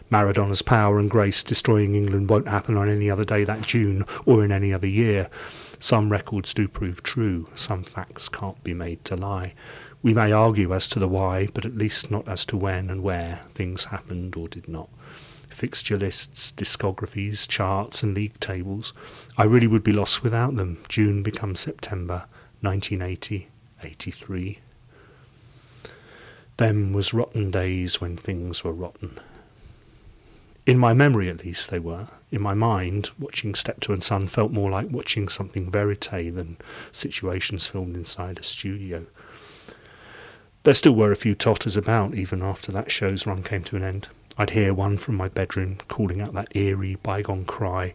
Maradona's 0.09 0.63
power 0.63 0.97
and 0.97 1.07
grace 1.07 1.43
destroying 1.43 1.93
England 1.93 2.31
won't 2.31 2.47
happen 2.47 2.75
on 2.75 2.89
any 2.89 3.11
other 3.11 3.23
day 3.23 3.43
that 3.43 3.61
June 3.61 4.05
or 4.25 4.43
in 4.43 4.51
any 4.51 4.73
other 4.73 4.87
year. 4.87 5.29
Some 5.77 6.11
records 6.11 6.51
do 6.55 6.67
prove 6.67 7.03
true, 7.03 7.47
some 7.55 7.83
facts 7.83 8.27
can't 8.27 8.63
be 8.63 8.73
made 8.73 9.05
to 9.05 9.15
lie. 9.15 9.53
We 10.01 10.15
may 10.15 10.31
argue 10.31 10.73
as 10.73 10.87
to 10.87 10.97
the 10.97 11.07
why, 11.07 11.47
but 11.53 11.63
at 11.63 11.77
least 11.77 12.09
not 12.09 12.27
as 12.27 12.43
to 12.45 12.57
when 12.57 12.89
and 12.89 13.03
where 13.03 13.41
things 13.53 13.85
happened 13.85 14.35
or 14.35 14.47
did 14.47 14.67
not. 14.67 14.89
Fixture 15.47 15.99
lists, 15.99 16.51
discographies, 16.57 17.47
charts, 17.47 18.01
and 18.01 18.15
league 18.15 18.39
tables. 18.39 18.93
I 19.37 19.43
really 19.43 19.67
would 19.67 19.83
be 19.83 19.93
lost 19.93 20.23
without 20.23 20.55
them. 20.55 20.83
June 20.89 21.21
becomes 21.21 21.59
September, 21.59 22.25
1980 22.61 23.49
83. 23.83 24.59
Them 26.57 26.93
was 26.93 27.13
rotten 27.13 27.49
days 27.49 27.99
when 27.99 28.15
things 28.15 28.63
were 28.63 28.71
rotten. 28.71 29.19
In 30.67 30.77
my 30.77 30.93
memory, 30.93 31.27
at 31.29 31.43
least, 31.43 31.71
they 31.71 31.79
were. 31.79 32.07
In 32.31 32.41
my 32.41 32.53
mind, 32.53 33.09
watching 33.17 33.55
Steptoe 33.55 33.93
and 33.93 34.03
Son 34.03 34.27
felt 34.27 34.51
more 34.51 34.69
like 34.69 34.91
watching 34.91 35.27
something 35.27 35.71
verite 35.71 36.35
than 36.35 36.57
situations 36.91 37.65
filmed 37.65 37.95
inside 37.95 38.37
a 38.37 38.43
studio. 38.43 39.07
There 40.63 40.75
still 40.75 40.93
were 40.93 41.11
a 41.11 41.15
few 41.15 41.33
totters 41.33 41.75
about 41.75 42.13
even 42.13 42.43
after 42.43 42.71
that 42.71 42.91
show's 42.91 43.25
run 43.25 43.41
came 43.41 43.63
to 43.63 43.75
an 43.75 43.83
end. 43.83 44.09
I'd 44.41 44.49
hear 44.49 44.73
one 44.73 44.97
from 44.97 45.17
my 45.17 45.27
bedroom 45.27 45.77
calling 45.87 46.19
out 46.19 46.33
that 46.33 46.55
eerie, 46.55 46.95
bygone 46.95 47.45
cry, 47.45 47.93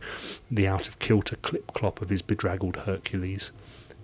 the 0.49 0.69
out 0.69 0.87
of 0.87 1.01
kilter 1.01 1.35
clip 1.35 1.75
clop 1.75 2.01
of 2.01 2.09
his 2.09 2.23
bedraggled 2.23 2.77
Hercules. 2.77 3.51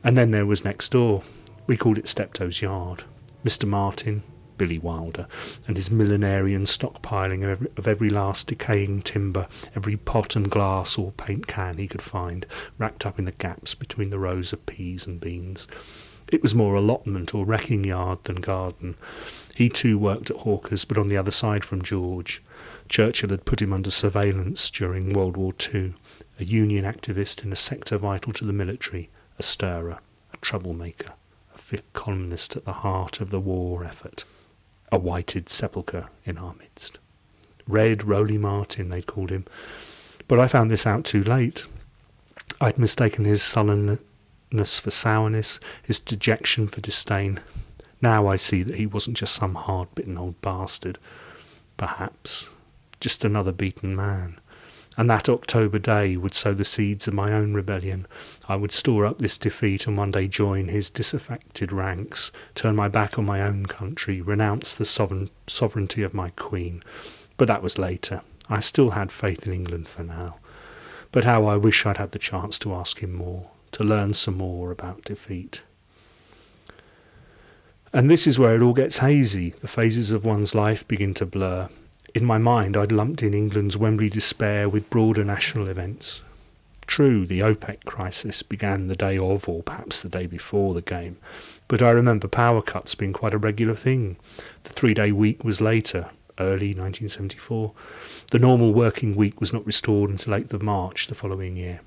And 0.03 0.19
then 0.19 0.33
there 0.33 0.45
was 0.45 0.65
next 0.65 0.91
door. 0.91 1.23
We 1.69 1.77
called 1.77 1.99
it 1.99 2.09
Steptoe's 2.09 2.61
yard. 2.61 3.05
Mr. 3.45 3.65
Martin, 3.69 4.25
Billy 4.59 4.81
Wilder, 4.81 5.29
and 5.69 5.77
his 5.77 5.89
millenarian 5.89 6.67
stockpiling 6.67 7.45
of 7.45 7.51
every, 7.51 7.69
of 7.77 7.87
every 7.87 8.11
last 8.11 8.49
decaying 8.49 9.03
timber, 9.03 9.47
every 9.77 9.97
pot 9.97 10.35
and 10.35 10.51
glass 10.51 10.99
or 10.99 11.13
paint 11.13 11.47
can 11.47 11.79
he 11.79 11.87
could 11.87 12.03
find, 12.03 12.45
racked 12.77 13.07
up 13.07 13.21
in 13.21 13.25
the 13.25 13.31
gaps 13.31 13.77
between 13.77 14.11
the 14.11 14.19
rows 14.19 14.53
of 14.53 14.67
peas 14.67 15.07
and 15.07 15.21
beans. 15.21 15.69
It 16.33 16.43
was 16.43 16.55
more 16.55 16.75
allotment 16.75 17.35
or 17.35 17.45
wrecking 17.45 17.85
yard 17.85 18.21
than 18.25 18.37
garden. 18.37 18.97
He 19.55 19.69
too 19.69 19.99
worked 19.99 20.31
at 20.31 20.39
Hawker's, 20.39 20.87
but 20.87 20.97
on 20.97 21.09
the 21.09 21.17
other 21.19 21.31
side 21.31 21.63
from 21.63 21.83
George. 21.83 22.43
Churchill 22.89 23.29
had 23.29 23.45
put 23.45 23.61
him 23.61 23.71
under 23.71 23.91
surveillance 23.91 24.71
during 24.71 25.13
World 25.13 25.37
War 25.37 25.53
II, 25.75 25.93
a 26.41 26.45
Union 26.45 26.87
activist 26.87 27.45
in 27.45 27.53
a 27.53 27.57
sector 27.57 27.99
vital 27.99 28.33
to 28.33 28.47
the 28.47 28.53
military, 28.55 29.11
a 29.39 29.43
stirrer, 29.43 29.99
a 30.33 30.37
troublemaker, 30.39 31.13
a 31.55 31.59
fifth 31.59 31.93
columnist 31.93 32.57
at 32.57 32.65
the 32.65 32.73
heart 32.73 33.21
of 33.21 33.29
the 33.29 33.39
war 33.39 33.85
effort, 33.85 34.25
a 34.91 34.97
whited 34.97 35.51
sepulchre 35.51 36.09
in 36.25 36.39
our 36.39 36.55
midst. 36.55 36.99
Red 37.69 38.05
Roly 38.05 38.39
Martin, 38.39 38.89
they 38.89 39.03
called 39.03 39.29
him. 39.29 39.45
But 40.29 40.39
I 40.39 40.49
found 40.49 40.71
this 40.71 40.87
out 40.87 41.05
too 41.05 41.23
late. 41.25 41.67
I'd 42.59 42.79
mistaken 42.79 43.27
his 43.27 43.43
sullenness 44.53 44.79
for 44.79 44.91
sourness, 44.91 45.59
his 45.83 45.99
dejection 45.99 46.69
for 46.69 46.83
disdain. 46.83 47.41
Now 48.03 48.27
I 48.27 48.37
see 48.37 48.63
that 48.63 48.75
he 48.75 48.85
wasn't 48.85 49.17
just 49.17 49.35
some 49.35 49.55
hard-bitten 49.55 50.19
old 50.19 50.39
bastard. 50.43 50.99
Perhaps 51.79 52.51
just 53.01 53.25
another 53.25 53.51
beaten 53.51 53.97
man. 53.97 54.39
And 54.99 55.09
that 55.09 55.31
October 55.31 55.79
day 55.79 56.19
would 56.19 56.35
sow 56.35 56.53
the 56.53 56.67
seeds 56.67 57.09
of 57.09 57.15
my 57.15 57.33
own 57.33 57.55
rebellion. 57.55 58.07
I 58.47 58.57
would 58.57 58.73
store 58.73 59.07
up 59.07 59.21
this 59.21 59.39
defeat 59.39 59.87
and 59.87 59.97
one 59.97 60.11
day 60.11 60.29
join 60.29 60.69
his 60.69 60.91
disaffected 60.91 61.73
ranks, 61.73 62.31
turn 62.55 62.77
my 62.77 62.89
back 62.89 63.19
on 63.19 63.25
my 63.25 63.41
own 63.41 63.65
country, 63.65 64.21
renounce 64.21 64.75
the 64.75 64.85
sovereign 64.85 65.31
sovereignty 65.47 66.03
of 66.03 66.13
my 66.13 66.29
queen. 66.29 66.85
But 67.39 67.49
that 67.49 67.63
was 67.63 67.79
later. 67.79 68.21
I 68.51 68.61
still 68.61 68.91
had 68.91 69.11
faith 69.11 69.47
in 69.47 69.53
England 69.55 69.89
for 69.89 70.03
now. 70.03 70.37
But 71.11 71.25
how 71.25 71.47
I 71.47 71.57
wish 71.57 71.87
I'd 71.87 71.97
had 71.97 72.13
the 72.13 72.19
chance 72.19 72.59
to 72.59 72.75
ask 72.75 73.03
him 73.03 73.15
more, 73.15 73.49
to 73.73 73.85
learn 73.85 74.15
some 74.15 74.37
more 74.37 74.71
about 74.71 75.05
defeat. 75.05 75.63
And 77.93 78.11
this 78.11 78.27
is 78.27 78.39
where 78.39 78.55
it 78.55 78.63
all 78.63 78.73
gets 78.73 78.99
hazy. 78.99 79.51
The 79.61 79.69
phases 79.69 80.11
of 80.13 80.25
one's 80.25 80.55
life 80.55 80.87
begin 80.89 81.13
to 81.15 81.27
blur. 81.27 81.69
In 82.15 82.25
my 82.25 82.39
mind, 82.39 82.77
I'd 82.77 82.93
lumped 82.93 83.23
in 83.23 83.35
England's 83.35 83.77
Wembley 83.77 84.09
despair 84.09 84.69
with 84.69 84.89
broader 84.91 85.25
national 85.25 85.69
events. 85.69 86.23
True, 86.87 87.25
the 87.27 87.41
OPEC 87.41 87.85
crisis 87.85 88.43
began 88.43 88.89
the 88.89 88.97
day 88.97 89.17
of, 89.17 89.49
or 89.49 89.63
perhaps 89.63 90.01
the 90.01 90.09
day 90.09 90.27
before, 90.27 90.75
the 90.75 90.83
game, 90.83 91.17
but 91.69 91.83
I 91.83 91.91
remember 91.91 92.29
power 92.29 92.61
cuts 92.61 92.95
being 92.95 93.13
quite 93.13 93.33
a 93.33 93.39
regular 93.39 93.75
thing. 93.75 94.17
The 94.65 94.73
three 94.75 94.93
day 94.93 95.13
week 95.13 95.43
was 95.45 95.61
later, 95.61 96.11
early 96.39 96.75
1974. 96.75 97.73
The 98.31 98.39
normal 98.39 98.75
working 98.75 99.15
week 99.15 99.41
was 99.41 99.53
not 99.53 99.65
restored 99.65 100.11
until 100.11 100.35
8th 100.35 100.53
of 100.53 100.63
March 100.63 101.07
the 101.07 101.15
following 101.15 101.57
year. 101.57 101.81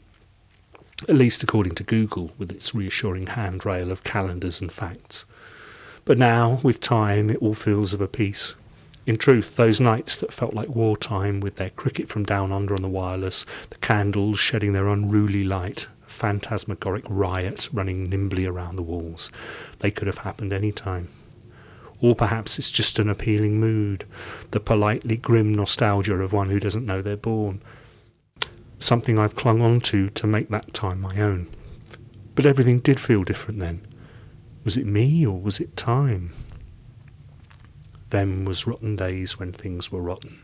At 1.10 1.16
least 1.16 1.44
according 1.44 1.76
to 1.76 1.84
Google, 1.84 2.32
with 2.38 2.50
its 2.50 2.74
reassuring 2.74 3.28
handrail 3.28 3.92
of 3.92 4.06
calendars 4.06 4.62
and 4.62 4.72
facts. 4.72 5.26
But 6.06 6.18
now, 6.18 6.62
with 6.64 6.80
time, 6.80 7.30
it 7.30 7.40
all 7.42 7.54
feels 7.54 7.94
of 7.94 8.00
a 8.00 8.08
piece. 8.08 8.56
In 9.06 9.18
truth, 9.18 9.58
those 9.58 9.82
nights 9.82 10.16
that 10.16 10.32
felt 10.32 10.54
like 10.54 10.70
wartime, 10.70 11.42
with 11.42 11.58
their 11.58 11.72
cricket 11.72 12.08
from 12.08 12.24
down 12.24 12.54
under 12.54 12.74
on 12.74 12.82
the 12.82 12.88
wireless, 12.88 13.46
the 13.72 13.78
candles 13.80 14.40
shedding 14.40 14.72
their 14.72 14.88
unruly 14.88 15.44
light, 15.44 15.88
a 16.08 16.10
phantasmagoric 16.10 17.04
riot 17.10 17.68
running 17.74 18.10
nimbly 18.10 18.46
around 18.46 18.78
the 18.78 18.82
walls, 18.82 19.30
they 19.80 19.92
could 19.92 20.08
have 20.08 20.20
happened 20.20 20.54
any 20.54 20.72
time. 20.72 21.10
Or 22.00 22.16
perhaps 22.16 22.58
it's 22.58 22.72
just 22.72 23.00
an 23.00 23.10
appealing 23.10 23.60
mood, 23.60 24.06
the 24.52 24.62
politely 24.62 25.18
grim 25.18 25.54
nostalgia 25.54 26.16
of 26.16 26.32
one 26.32 26.50
who 26.50 26.60
doesn't 26.62 26.86
know 26.86 27.02
they're 27.02 27.18
born. 27.18 27.62
Something 28.80 29.18
I've 29.18 29.36
clung 29.36 29.62
on 29.62 29.80
to 29.82 30.10
to 30.10 30.28
make 30.28 30.50
that 30.50 30.74
time 30.74 31.02
my 31.02 31.20
own. 31.20 31.48
But 32.36 32.46
everything 32.46 32.80
did 32.80 33.00
feel 33.00 33.24
different 33.24 33.60
then. 33.60 33.82
Was 34.64 34.78
it 34.78 34.86
me 34.86 35.26
or 35.26 35.40
was 35.40 35.60
it 35.60 35.78
time? 35.78 36.34
Them 38.10 38.46
was 38.46 38.68
rotten 38.68 38.96
days 38.96 39.40
when 39.40 39.52
things 39.52 39.92
were 39.92 40.02
rotten. 40.02 40.40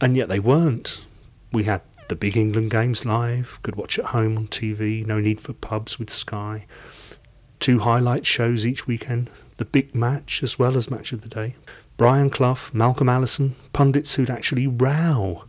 And 0.00 0.16
yet 0.16 0.28
they 0.28 0.40
weren't. 0.40 1.06
We 1.52 1.64
had 1.64 1.82
the 2.08 2.16
big 2.16 2.36
England 2.36 2.70
games 2.70 3.04
live, 3.04 3.58
could 3.62 3.76
watch 3.76 3.98
at 3.98 4.06
home 4.06 4.36
on 4.36 4.48
TV, 4.48 5.04
no 5.04 5.20
need 5.20 5.40
for 5.40 5.52
pubs 5.52 5.98
with 5.98 6.10
Sky. 6.10 6.66
Two 7.58 7.80
highlight 7.80 8.26
shows 8.26 8.66
each 8.66 8.86
weekend, 8.86 9.30
the 9.56 9.64
big 9.64 9.94
match 9.94 10.42
as 10.42 10.58
well 10.58 10.76
as 10.76 10.90
match 10.90 11.12
of 11.12 11.22
the 11.22 11.28
day. 11.28 11.56
Brian 11.96 12.30
Clough, 12.30 12.70
Malcolm 12.72 13.08
Allison, 13.08 13.56
pundits 13.72 14.14
who'd 14.14 14.30
actually 14.30 14.66
row. 14.66 15.44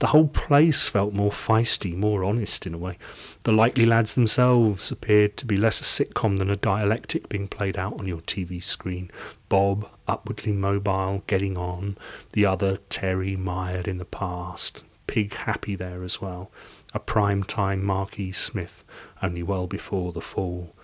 The 0.00 0.08
whole 0.08 0.28
place 0.28 0.86
felt 0.86 1.12
more 1.12 1.32
feisty, 1.32 1.92
more 1.92 2.22
honest 2.22 2.66
in 2.66 2.74
a 2.74 2.78
way. 2.78 2.98
The 3.42 3.50
likely 3.50 3.84
lads 3.84 4.14
themselves 4.14 4.92
appeared 4.92 5.36
to 5.38 5.46
be 5.46 5.56
less 5.56 5.80
a 5.80 5.84
sitcom 5.84 6.36
than 6.36 6.50
a 6.50 6.56
dialectic 6.56 7.28
being 7.28 7.48
played 7.48 7.76
out 7.76 7.98
on 7.98 8.06
your 8.06 8.20
TV 8.20 8.62
screen. 8.62 9.10
Bob, 9.48 9.88
upwardly 10.06 10.52
mobile, 10.52 11.24
getting 11.26 11.56
on. 11.56 11.98
The 12.32 12.46
other, 12.46 12.76
Terry, 12.88 13.34
mired 13.34 13.88
in 13.88 13.98
the 13.98 14.04
past. 14.04 14.84
Pig 15.08 15.34
happy 15.34 15.74
there 15.74 16.04
as 16.04 16.20
well. 16.20 16.52
A 16.94 17.00
prime 17.00 17.42
time 17.42 17.82
Marquis 17.84 18.32
Smith, 18.32 18.84
only 19.20 19.42
well 19.42 19.66
before 19.66 20.12
the 20.12 20.20
fall. 20.20 20.76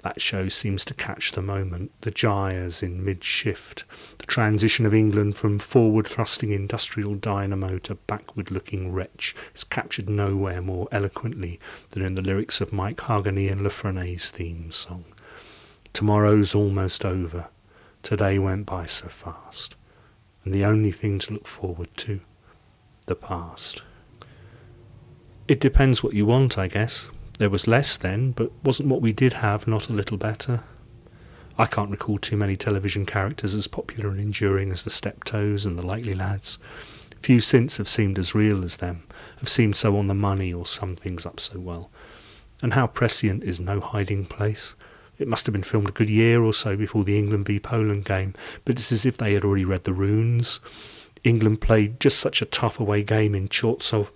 That 0.00 0.22
show 0.22 0.48
seems 0.48 0.84
to 0.84 0.94
catch 0.94 1.32
the 1.32 1.42
moment, 1.42 1.90
the 2.02 2.12
gyres 2.12 2.84
in 2.84 3.04
mid 3.04 3.24
shift, 3.24 3.84
the 4.18 4.26
transition 4.26 4.86
of 4.86 4.94
England 4.94 5.36
from 5.36 5.58
forward 5.58 6.06
thrusting 6.06 6.52
industrial 6.52 7.16
dynamo 7.16 7.78
to 7.78 7.96
backward 7.96 8.52
looking 8.52 8.92
wretch 8.92 9.34
is 9.56 9.64
captured 9.64 10.08
nowhere 10.08 10.62
more 10.62 10.86
eloquently 10.92 11.58
than 11.90 12.02
in 12.02 12.14
the 12.14 12.22
lyrics 12.22 12.60
of 12.60 12.72
Mike 12.72 12.98
Hargany 12.98 13.50
and 13.50 13.62
La 13.62 13.70
Frenais's 13.70 14.30
theme 14.30 14.70
song. 14.70 15.04
Tomorrow's 15.92 16.54
almost 16.54 17.04
over. 17.04 17.48
Today 18.04 18.38
went 18.38 18.66
by 18.66 18.86
so 18.86 19.08
fast. 19.08 19.74
And 20.44 20.54
the 20.54 20.64
only 20.64 20.92
thing 20.92 21.18
to 21.18 21.32
look 21.32 21.48
forward 21.48 21.88
to, 21.96 22.20
the 23.06 23.16
past. 23.16 23.82
It 25.48 25.58
depends 25.58 26.02
what 26.02 26.14
you 26.14 26.24
want, 26.24 26.56
I 26.56 26.68
guess. 26.68 27.08
There 27.38 27.50
was 27.50 27.68
less 27.68 27.96
then, 27.96 28.32
but 28.32 28.50
wasn't 28.64 28.88
what 28.88 29.00
we 29.00 29.12
did 29.12 29.34
have 29.34 29.68
not 29.68 29.88
a 29.88 29.92
little 29.92 30.16
better? 30.16 30.64
I 31.56 31.66
can't 31.66 31.90
recall 31.90 32.18
too 32.18 32.36
many 32.36 32.56
television 32.56 33.06
characters 33.06 33.54
as 33.54 33.68
popular 33.68 34.10
and 34.10 34.18
enduring 34.20 34.72
as 34.72 34.82
the 34.82 34.90
Steptoes 34.90 35.64
and 35.64 35.78
the 35.78 35.86
Likely 35.86 36.14
Lads. 36.14 36.58
Few 37.22 37.40
since 37.40 37.76
have 37.76 37.88
seemed 37.88 38.18
as 38.18 38.34
real 38.34 38.64
as 38.64 38.78
them, 38.78 39.04
have 39.38 39.48
seemed 39.48 39.76
so 39.76 39.96
on 39.96 40.08
the 40.08 40.14
money 40.14 40.52
or 40.52 40.66
summed 40.66 40.98
things 40.98 41.24
up 41.24 41.38
so 41.38 41.60
well. 41.60 41.90
And 42.60 42.74
how 42.74 42.88
prescient 42.88 43.44
is 43.44 43.60
No 43.60 43.78
Hiding 43.78 44.26
Place? 44.26 44.74
It 45.18 45.28
must 45.28 45.46
have 45.46 45.52
been 45.52 45.62
filmed 45.62 45.88
a 45.88 45.92
good 45.92 46.10
year 46.10 46.42
or 46.42 46.52
so 46.52 46.76
before 46.76 47.04
the 47.04 47.18
England 47.18 47.46
v 47.46 47.60
Poland 47.60 48.04
game, 48.04 48.34
but 48.64 48.76
it's 48.76 48.90
as 48.90 49.06
if 49.06 49.16
they 49.16 49.34
had 49.34 49.44
already 49.44 49.64
read 49.64 49.84
the 49.84 49.92
runes. 49.92 50.58
England 51.24 51.60
played 51.60 52.00
just 52.00 52.18
such 52.18 52.40
a 52.40 52.46
tough 52.46 52.78
away 52.78 53.02
game 53.02 53.34
in 53.34 53.48
Chorzów, 53.48 54.10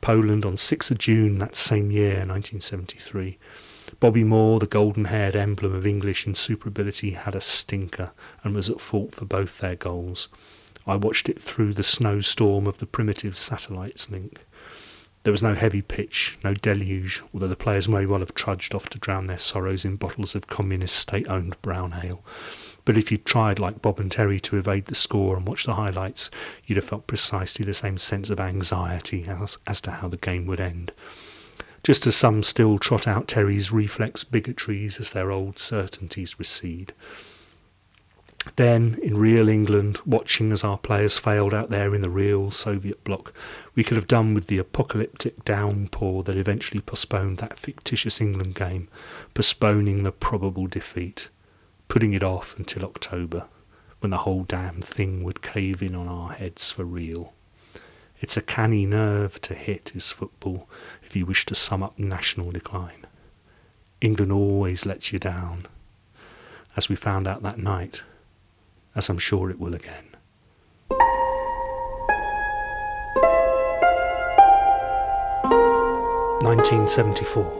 Poland 0.00 0.44
on 0.44 0.56
6th 0.56 0.90
of 0.90 0.98
June 0.98 1.38
that 1.38 1.56
same 1.56 1.90
year, 1.90 2.24
1973. 2.26 3.38
Bobby 4.00 4.24
Moore, 4.24 4.58
the 4.58 4.66
golden 4.66 5.06
haired 5.06 5.34
emblem 5.34 5.74
of 5.74 5.86
English 5.86 6.26
insuperability, 6.26 7.14
had 7.14 7.34
a 7.34 7.40
stinker 7.40 8.12
and 8.44 8.54
was 8.54 8.68
at 8.68 8.80
fault 8.80 9.14
for 9.14 9.24
both 9.24 9.58
their 9.58 9.76
goals. 9.76 10.28
I 10.86 10.96
watched 10.96 11.28
it 11.28 11.40
through 11.40 11.74
the 11.74 11.82
snowstorm 11.82 12.66
of 12.66 12.78
the 12.78 12.86
primitive 12.86 13.36
satellites 13.36 14.10
link. 14.10 14.44
There 15.28 15.32
was 15.32 15.42
no 15.42 15.52
heavy 15.52 15.82
pitch, 15.82 16.38
no 16.42 16.54
deluge, 16.54 17.22
although 17.34 17.48
the 17.48 17.54
players 17.54 17.86
may 17.86 18.06
well 18.06 18.20
have 18.20 18.34
trudged 18.34 18.74
off 18.74 18.88
to 18.88 18.98
drown 18.98 19.26
their 19.26 19.38
sorrows 19.38 19.84
in 19.84 19.96
bottles 19.96 20.34
of 20.34 20.46
communist 20.46 20.96
state 20.96 21.28
owned 21.28 21.60
brown 21.60 22.00
ale. 22.02 22.24
But 22.86 22.96
if 22.96 23.12
you'd 23.12 23.26
tried, 23.26 23.58
like 23.58 23.82
Bob 23.82 24.00
and 24.00 24.10
Terry, 24.10 24.40
to 24.40 24.56
evade 24.56 24.86
the 24.86 24.94
score 24.94 25.36
and 25.36 25.46
watch 25.46 25.66
the 25.66 25.74
highlights, 25.74 26.30
you'd 26.66 26.76
have 26.76 26.86
felt 26.86 27.06
precisely 27.06 27.62
the 27.62 27.74
same 27.74 27.98
sense 27.98 28.30
of 28.30 28.40
anxiety 28.40 29.26
as, 29.28 29.58
as 29.66 29.82
to 29.82 29.90
how 29.90 30.08
the 30.08 30.16
game 30.16 30.46
would 30.46 30.60
end. 30.60 30.92
Just 31.84 32.06
as 32.06 32.16
some 32.16 32.42
still 32.42 32.78
trot 32.78 33.06
out 33.06 33.28
Terry's 33.28 33.70
reflex 33.70 34.24
bigotries 34.24 34.98
as 34.98 35.12
their 35.12 35.30
old 35.30 35.58
certainties 35.58 36.38
recede. 36.38 36.94
Then, 38.56 38.98
in 39.02 39.18
real 39.18 39.48
England, 39.48 40.00
watching 40.04 40.52
as 40.52 40.64
our 40.64 40.78
players 40.78 41.18
failed 41.18 41.54
out 41.54 41.70
there 41.70 41.94
in 41.94 42.02
the 42.02 42.10
real 42.10 42.50
Soviet 42.50 43.02
bloc, 43.04 43.32
we 43.74 43.84
could 43.84 43.96
have 43.96 44.08
done 44.08 44.34
with 44.34 44.46
the 44.46 44.58
apocalyptic 44.58 45.44
downpour 45.44 46.22
that 46.24 46.36
eventually 46.36 46.80
postponed 46.80 47.38
that 47.38 47.58
fictitious 47.58 48.20
England 48.20 48.54
game, 48.54 48.88
postponing 49.34 50.02
the 50.02 50.12
probable 50.12 50.66
defeat 50.66 51.28
putting 51.88 52.12
it 52.12 52.22
off 52.22 52.56
until 52.58 52.84
October, 52.84 53.48
when 54.00 54.10
the 54.10 54.18
whole 54.18 54.44
damn 54.44 54.80
thing 54.82 55.24
would 55.24 55.42
cave 55.42 55.82
in 55.82 55.94
on 55.94 56.06
our 56.06 56.32
heads 56.32 56.70
for 56.70 56.84
real. 56.84 57.32
It's 58.20 58.36
a 58.36 58.42
canny 58.42 58.84
nerve 58.84 59.40
to 59.42 59.54
hit, 59.54 59.92
is 59.94 60.10
football, 60.10 60.68
if 61.02 61.16
you 61.16 61.24
wish 61.24 61.46
to 61.46 61.54
sum 61.54 61.82
up 61.82 61.98
national 61.98 62.52
decline. 62.52 63.06
England 64.00 64.32
always 64.32 64.84
lets 64.84 65.12
you 65.12 65.18
down, 65.18 65.66
as 66.76 66.88
we 66.88 66.94
found 66.94 67.26
out 67.26 67.42
that 67.42 67.58
night, 67.58 68.02
as 68.98 69.08
I'm 69.08 69.16
sure 69.18 69.48
it 69.48 69.60
will 69.60 69.76
again. 69.76 70.04
Nineteen 76.42 76.88
seventy 76.88 77.24
four. 77.24 77.50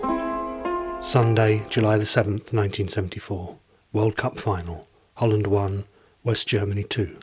Sunday, 1.00 1.64
July 1.70 1.96
the 1.96 2.06
seventh, 2.06 2.52
nineteen 2.52 2.88
seventy 2.88 3.20
four. 3.20 3.56
World 3.92 4.16
Cup 4.16 4.38
final. 4.40 4.86
Holland 5.14 5.46
1, 5.48 5.84
West 6.22 6.46
Germany 6.46 6.84
2. 6.84 7.18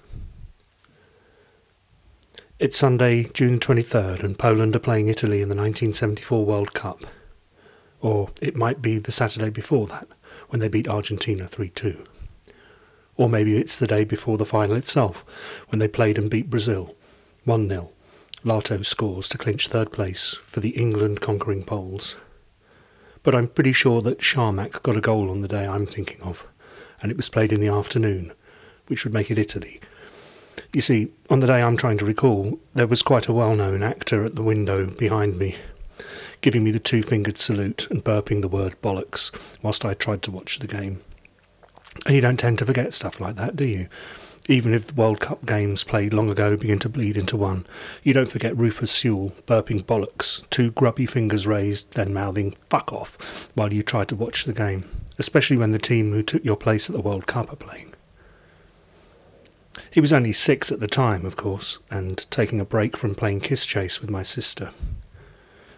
It's 2.60 2.78
Sunday, 2.78 3.24
June 3.24 3.58
23rd, 3.58 4.22
and 4.22 4.38
Poland 4.38 4.76
are 4.76 4.80
playing 4.80 5.08
Italy 5.08 5.42
in 5.42 5.48
the 5.48 5.56
1974 5.56 6.44
World 6.44 6.74
Cup. 6.74 7.06
Or 8.02 8.32
it 8.42 8.56
might 8.58 8.82
be 8.82 8.98
the 8.98 9.14
Saturday 9.14 9.50
before 9.50 9.88
that, 9.88 10.10
when 10.50 10.60
they 10.60 10.68
beat 10.68 10.90
Argentina 10.90 11.48
3 11.48 11.70
2. 11.70 12.06
Or 13.18 13.30
maybe 13.30 13.58
it's 13.58 13.78
the 13.78 13.88
day 13.88 14.04
before 14.04 14.38
the 14.38 14.46
final 14.46 14.76
itself, 14.76 15.24
when 15.70 15.80
they 15.80 15.88
played 15.88 16.18
and 16.18 16.30
beat 16.30 16.50
Brazil 16.50 16.96
1 17.46 17.70
0. 17.70 17.90
Lato 18.44 18.86
scores 18.86 19.28
to 19.30 19.38
clinch 19.38 19.68
third 19.68 19.92
place 19.92 20.38
for 20.44 20.60
the 20.60 20.70
England 20.70 21.22
conquering 21.22 21.64
Poles. 21.64 22.16
But 23.24 23.34
I'm 23.34 23.48
pretty 23.48 23.74
sure 23.74 24.02
that 24.02 24.20
Szarmach 24.20 24.84
got 24.84 24.98
a 24.98 25.02
goal 25.02 25.32
on 25.32 25.42
the 25.42 25.48
day 25.48 25.66
I'm 25.66 25.88
thinking 25.88 26.22
of, 26.22 26.46
and 27.02 27.12
it 27.12 27.18
was 27.18 27.30
played 27.30 27.52
in 27.52 27.62
the 27.62 27.70
afternoon, 27.70 28.34
which 28.88 29.04
would 29.04 29.14
make 29.14 29.32
it 29.32 29.40
Italy. 29.40 29.80
You 30.74 30.82
see, 30.82 31.12
on 31.30 31.40
the 31.40 31.48
day 31.48 31.62
I'm 31.62 31.78
trying 31.78 31.98
to 32.00 32.06
recall, 32.06 32.60
there 32.74 32.86
was 32.86 33.02
quite 33.02 33.28
a 33.28 33.34
well 33.34 33.56
known 33.56 33.82
actor 33.82 34.26
at 34.26 34.36
the 34.36 34.44
window 34.44 34.86
behind 34.86 35.40
me, 35.40 35.56
giving 36.42 36.64
me 36.64 36.72
the 36.72 36.80
two 36.80 37.02
fingered 37.02 37.38
salute 37.38 37.88
and 37.90 38.04
burping 38.04 38.42
the 38.42 38.48
word 38.48 38.76
bollocks 38.82 39.32
whilst 39.62 39.86
I 39.86 39.94
tried 39.94 40.22
to 40.24 40.32
watch 40.32 40.60
the 40.60 40.68
game. 40.68 41.02
And 42.06 42.16
you 42.16 42.22
don't 42.22 42.40
tend 42.40 42.60
to 42.60 42.66
forget 42.66 42.94
stuff 42.94 43.20
like 43.20 43.36
that, 43.36 43.56
do 43.56 43.66
you? 43.66 43.88
Even 44.48 44.74
if 44.74 44.88
the 44.88 44.94
World 44.94 45.20
Cup 45.20 45.46
games 45.46 45.84
played 45.84 46.14
long 46.14 46.30
ago 46.30 46.56
begin 46.56 46.78
to 46.80 46.90
bleed 46.90 47.18
into 47.18 47.36
one, 47.36 47.66
you 48.04 48.14
don't 48.14 48.32
forget 48.32 48.56
Rufus 48.56 48.92
Sewell 48.92 49.34
burping 49.48 49.84
bollocks, 49.84 50.48
two 50.52 50.70
grubby 50.72 51.08
fingers 51.08 51.48
raised, 51.48 51.94
then 51.94 52.14
mouthing 52.14 52.56
fuck 52.70 52.94
off 52.94 53.50
while 53.56 53.74
you 53.74 53.82
try 53.82 54.04
to 54.04 54.16
watch 54.16 54.46
the 54.46 54.54
game, 54.54 54.84
especially 55.18 55.58
when 55.58 55.72
the 55.72 55.80
team 55.80 56.12
who 56.12 56.22
took 56.22 56.46
your 56.46 56.58
place 56.58 56.90
at 56.90 56.96
the 56.96 57.02
World 57.02 57.26
Cup 57.26 57.52
are 57.52 57.56
playing. 57.56 57.94
He 59.90 60.00
was 60.00 60.14
only 60.14 60.32
six 60.32 60.72
at 60.72 60.80
the 60.80 60.88
time, 60.88 61.26
of 61.26 61.36
course, 61.36 61.80
and 61.90 62.30
taking 62.30 62.60
a 62.60 62.66
break 62.66 62.96
from 62.96 63.16
playing 63.16 63.42
Kiss 63.42 63.66
Chase 63.66 64.00
with 64.00 64.12
my 64.12 64.22
sister. 64.22 64.72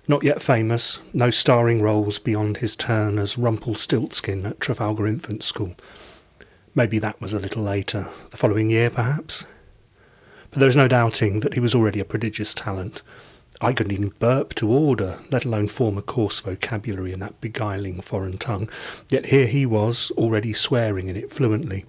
Not 0.09 0.23
yet 0.23 0.41
famous, 0.41 0.99
no 1.11 1.29
starring 1.29 1.81
roles 1.81 2.17
beyond 2.17 2.57
his 2.57 2.77
turn 2.77 3.19
as 3.19 3.37
Rumpelstiltskin 3.37 4.45
at 4.45 4.61
Trafalgar 4.61 5.05
Infant 5.05 5.43
School. 5.43 5.75
Maybe 6.73 6.97
that 6.99 7.19
was 7.19 7.33
a 7.33 7.39
little 7.39 7.61
later, 7.61 8.07
the 8.31 8.37
following 8.37 8.69
year 8.69 8.89
perhaps. 8.89 9.43
But 10.49 10.59
there 10.59 10.69
is 10.69 10.77
no 10.77 10.87
doubting 10.87 11.41
that 11.41 11.55
he 11.55 11.59
was 11.59 11.75
already 11.75 11.99
a 11.99 12.05
prodigious 12.05 12.53
talent. 12.53 13.01
I 13.59 13.73
couldn't 13.73 13.91
even 13.91 14.13
burp 14.17 14.53
to 14.55 14.69
order, 14.69 15.19
let 15.29 15.43
alone 15.43 15.67
form 15.67 15.97
a 15.97 16.01
coarse 16.01 16.39
vocabulary 16.39 17.11
in 17.11 17.19
that 17.19 17.41
beguiling 17.41 17.99
foreign 17.99 18.37
tongue, 18.37 18.69
yet 19.09 19.25
here 19.25 19.47
he 19.47 19.65
was, 19.65 20.09
already 20.11 20.53
swearing 20.53 21.09
in 21.09 21.17
it 21.17 21.33
fluently. 21.33 21.83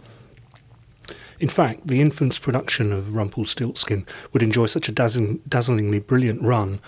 In 1.41 1.49
fact, 1.49 1.87
the 1.87 2.01
infant's 2.01 2.39
production 2.41 2.93
of 2.93 3.15
Rumpelstiltskin 3.15 4.07
would 4.33 4.43
enjoy 4.43 4.67
such 4.67 4.89
a 4.89 4.93
dazzling, 4.93 5.41
dazzlingly 5.49 6.01
brilliant 6.01 6.43
run, 6.43 6.81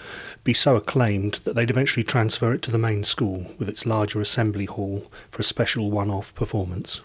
be 0.42 0.52
so 0.52 0.74
acclaimed, 0.74 1.34
that 1.44 1.54
they'd 1.54 1.70
eventually 1.70 2.02
transfer 2.02 2.52
it 2.52 2.60
to 2.62 2.72
the 2.72 2.78
main 2.78 3.04
school, 3.04 3.54
with 3.58 3.68
its 3.68 3.86
larger 3.86 4.20
assembly 4.20 4.64
hall, 4.64 5.08
for 5.30 5.40
a 5.40 5.44
special 5.44 5.92
one 5.92 6.10
off 6.10 6.34
performance. 6.34 7.00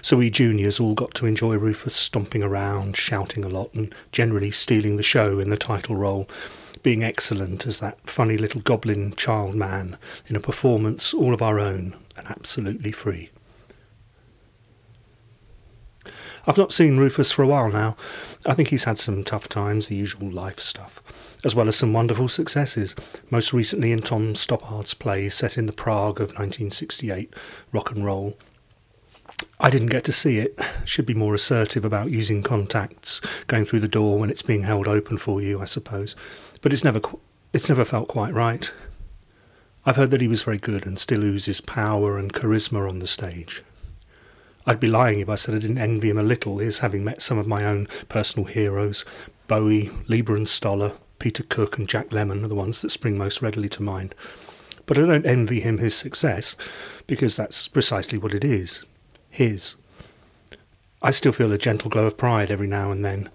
So 0.00 0.16
we 0.16 0.30
juniors 0.30 0.80
all 0.80 0.94
got 0.94 1.14
to 1.16 1.26
enjoy 1.26 1.56
Rufus 1.56 1.94
stomping 1.94 2.42
around, 2.42 2.96
shouting 2.96 3.44
a 3.44 3.48
lot, 3.48 3.74
and 3.74 3.94
generally 4.10 4.50
stealing 4.50 4.96
the 4.96 5.02
show 5.02 5.38
in 5.38 5.50
the 5.50 5.58
title 5.58 5.96
role, 5.96 6.28
being 6.82 7.02
excellent 7.02 7.66
as 7.66 7.80
that 7.80 7.98
funny 8.08 8.38
little 8.38 8.62
goblin 8.62 9.14
child 9.16 9.54
man 9.54 9.98
in 10.28 10.36
a 10.36 10.40
performance 10.40 11.12
all 11.12 11.34
of 11.34 11.42
our 11.42 11.58
own 11.58 11.94
and 12.16 12.26
absolutely 12.26 12.92
free. 12.92 13.28
I've 16.46 16.58
not 16.58 16.74
seen 16.74 16.98
Rufus 16.98 17.32
for 17.32 17.42
a 17.42 17.46
while 17.46 17.70
now. 17.70 17.96
I 18.44 18.52
think 18.52 18.68
he's 18.68 18.84
had 18.84 18.98
some 18.98 19.24
tough 19.24 19.48
times, 19.48 19.88
the 19.88 19.96
usual 19.96 20.30
life 20.30 20.60
stuff, 20.60 21.02
as 21.42 21.54
well 21.54 21.68
as 21.68 21.76
some 21.76 21.94
wonderful 21.94 22.28
successes, 22.28 22.94
most 23.30 23.54
recently 23.54 23.92
in 23.92 24.02
Tom 24.02 24.34
Stoppard's 24.34 24.92
play 24.92 25.30
set 25.30 25.56
in 25.56 25.64
the 25.64 25.72
Prague 25.72 26.20
of 26.20 26.28
1968, 26.28 27.32
Rock 27.72 27.90
and 27.92 28.04
Roll. 28.04 28.36
I 29.58 29.70
didn't 29.70 29.86
get 29.86 30.04
to 30.04 30.12
see 30.12 30.38
it. 30.38 30.60
Should 30.84 31.06
be 31.06 31.14
more 31.14 31.34
assertive 31.34 31.84
about 31.84 32.10
using 32.10 32.42
contacts, 32.42 33.22
going 33.46 33.64
through 33.64 33.80
the 33.80 33.88
door 33.88 34.18
when 34.18 34.28
it's 34.28 34.42
being 34.42 34.64
held 34.64 34.86
open 34.86 35.16
for 35.16 35.40
you, 35.40 35.62
I 35.62 35.64
suppose. 35.64 36.14
But 36.60 36.74
it's 36.74 36.84
never, 36.84 37.00
it's 37.54 37.70
never 37.70 37.86
felt 37.86 38.08
quite 38.08 38.34
right. 38.34 38.70
I've 39.86 39.96
heard 39.96 40.10
that 40.10 40.20
he 40.20 40.28
was 40.28 40.42
very 40.42 40.58
good 40.58 40.84
and 40.84 40.98
still 40.98 41.24
oozes 41.24 41.62
power 41.62 42.18
and 42.18 42.32
charisma 42.34 42.88
on 42.88 42.98
the 42.98 43.06
stage. 43.06 43.62
I'd 44.66 44.80
be 44.80 44.86
lying 44.86 45.20
if 45.20 45.28
I 45.28 45.34
said 45.34 45.54
I 45.54 45.58
didn't 45.58 45.78
envy 45.78 46.10
him 46.10 46.18
a 46.18 46.22
little, 46.22 46.58
his 46.58 46.78
having 46.78 47.04
met 47.04 47.20
some 47.22 47.38
of 47.38 47.46
my 47.46 47.64
own 47.64 47.88
personal 48.08 48.46
heroes. 48.46 49.04
Bowie, 49.46 49.90
Leiber 50.08 50.36
and 50.36 50.48
Stoller, 50.48 50.94
Peter 51.18 51.42
Cook, 51.42 51.76
and 51.76 51.88
Jack 51.88 52.10
Lemmon 52.10 52.44
are 52.44 52.48
the 52.48 52.54
ones 52.54 52.80
that 52.80 52.90
spring 52.90 53.18
most 53.18 53.42
readily 53.42 53.68
to 53.68 53.82
mind. 53.82 54.14
But 54.86 54.98
I 54.98 55.02
don't 55.02 55.26
envy 55.26 55.60
him 55.60 55.78
his 55.78 55.94
success, 55.94 56.56
because 57.06 57.36
that's 57.36 57.68
precisely 57.68 58.18
what 58.18 58.34
it 58.34 58.44
is 58.44 58.84
his. 59.30 59.76
I 61.02 61.10
still 61.10 61.32
feel 61.32 61.52
a 61.52 61.58
gentle 61.58 61.90
glow 61.90 62.06
of 62.06 62.16
pride 62.16 62.50
every 62.50 62.66
now 62.66 62.90
and 62.90 63.04
then 63.04 63.30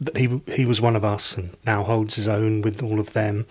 that 0.00 0.16
he 0.16 0.40
he 0.46 0.64
was 0.64 0.80
one 0.80 0.96
of 0.96 1.04
us 1.04 1.36
and 1.36 1.56
now 1.66 1.82
holds 1.82 2.16
his 2.16 2.28
own 2.28 2.62
with 2.62 2.82
all 2.82 3.00
of 3.00 3.12
them 3.12 3.46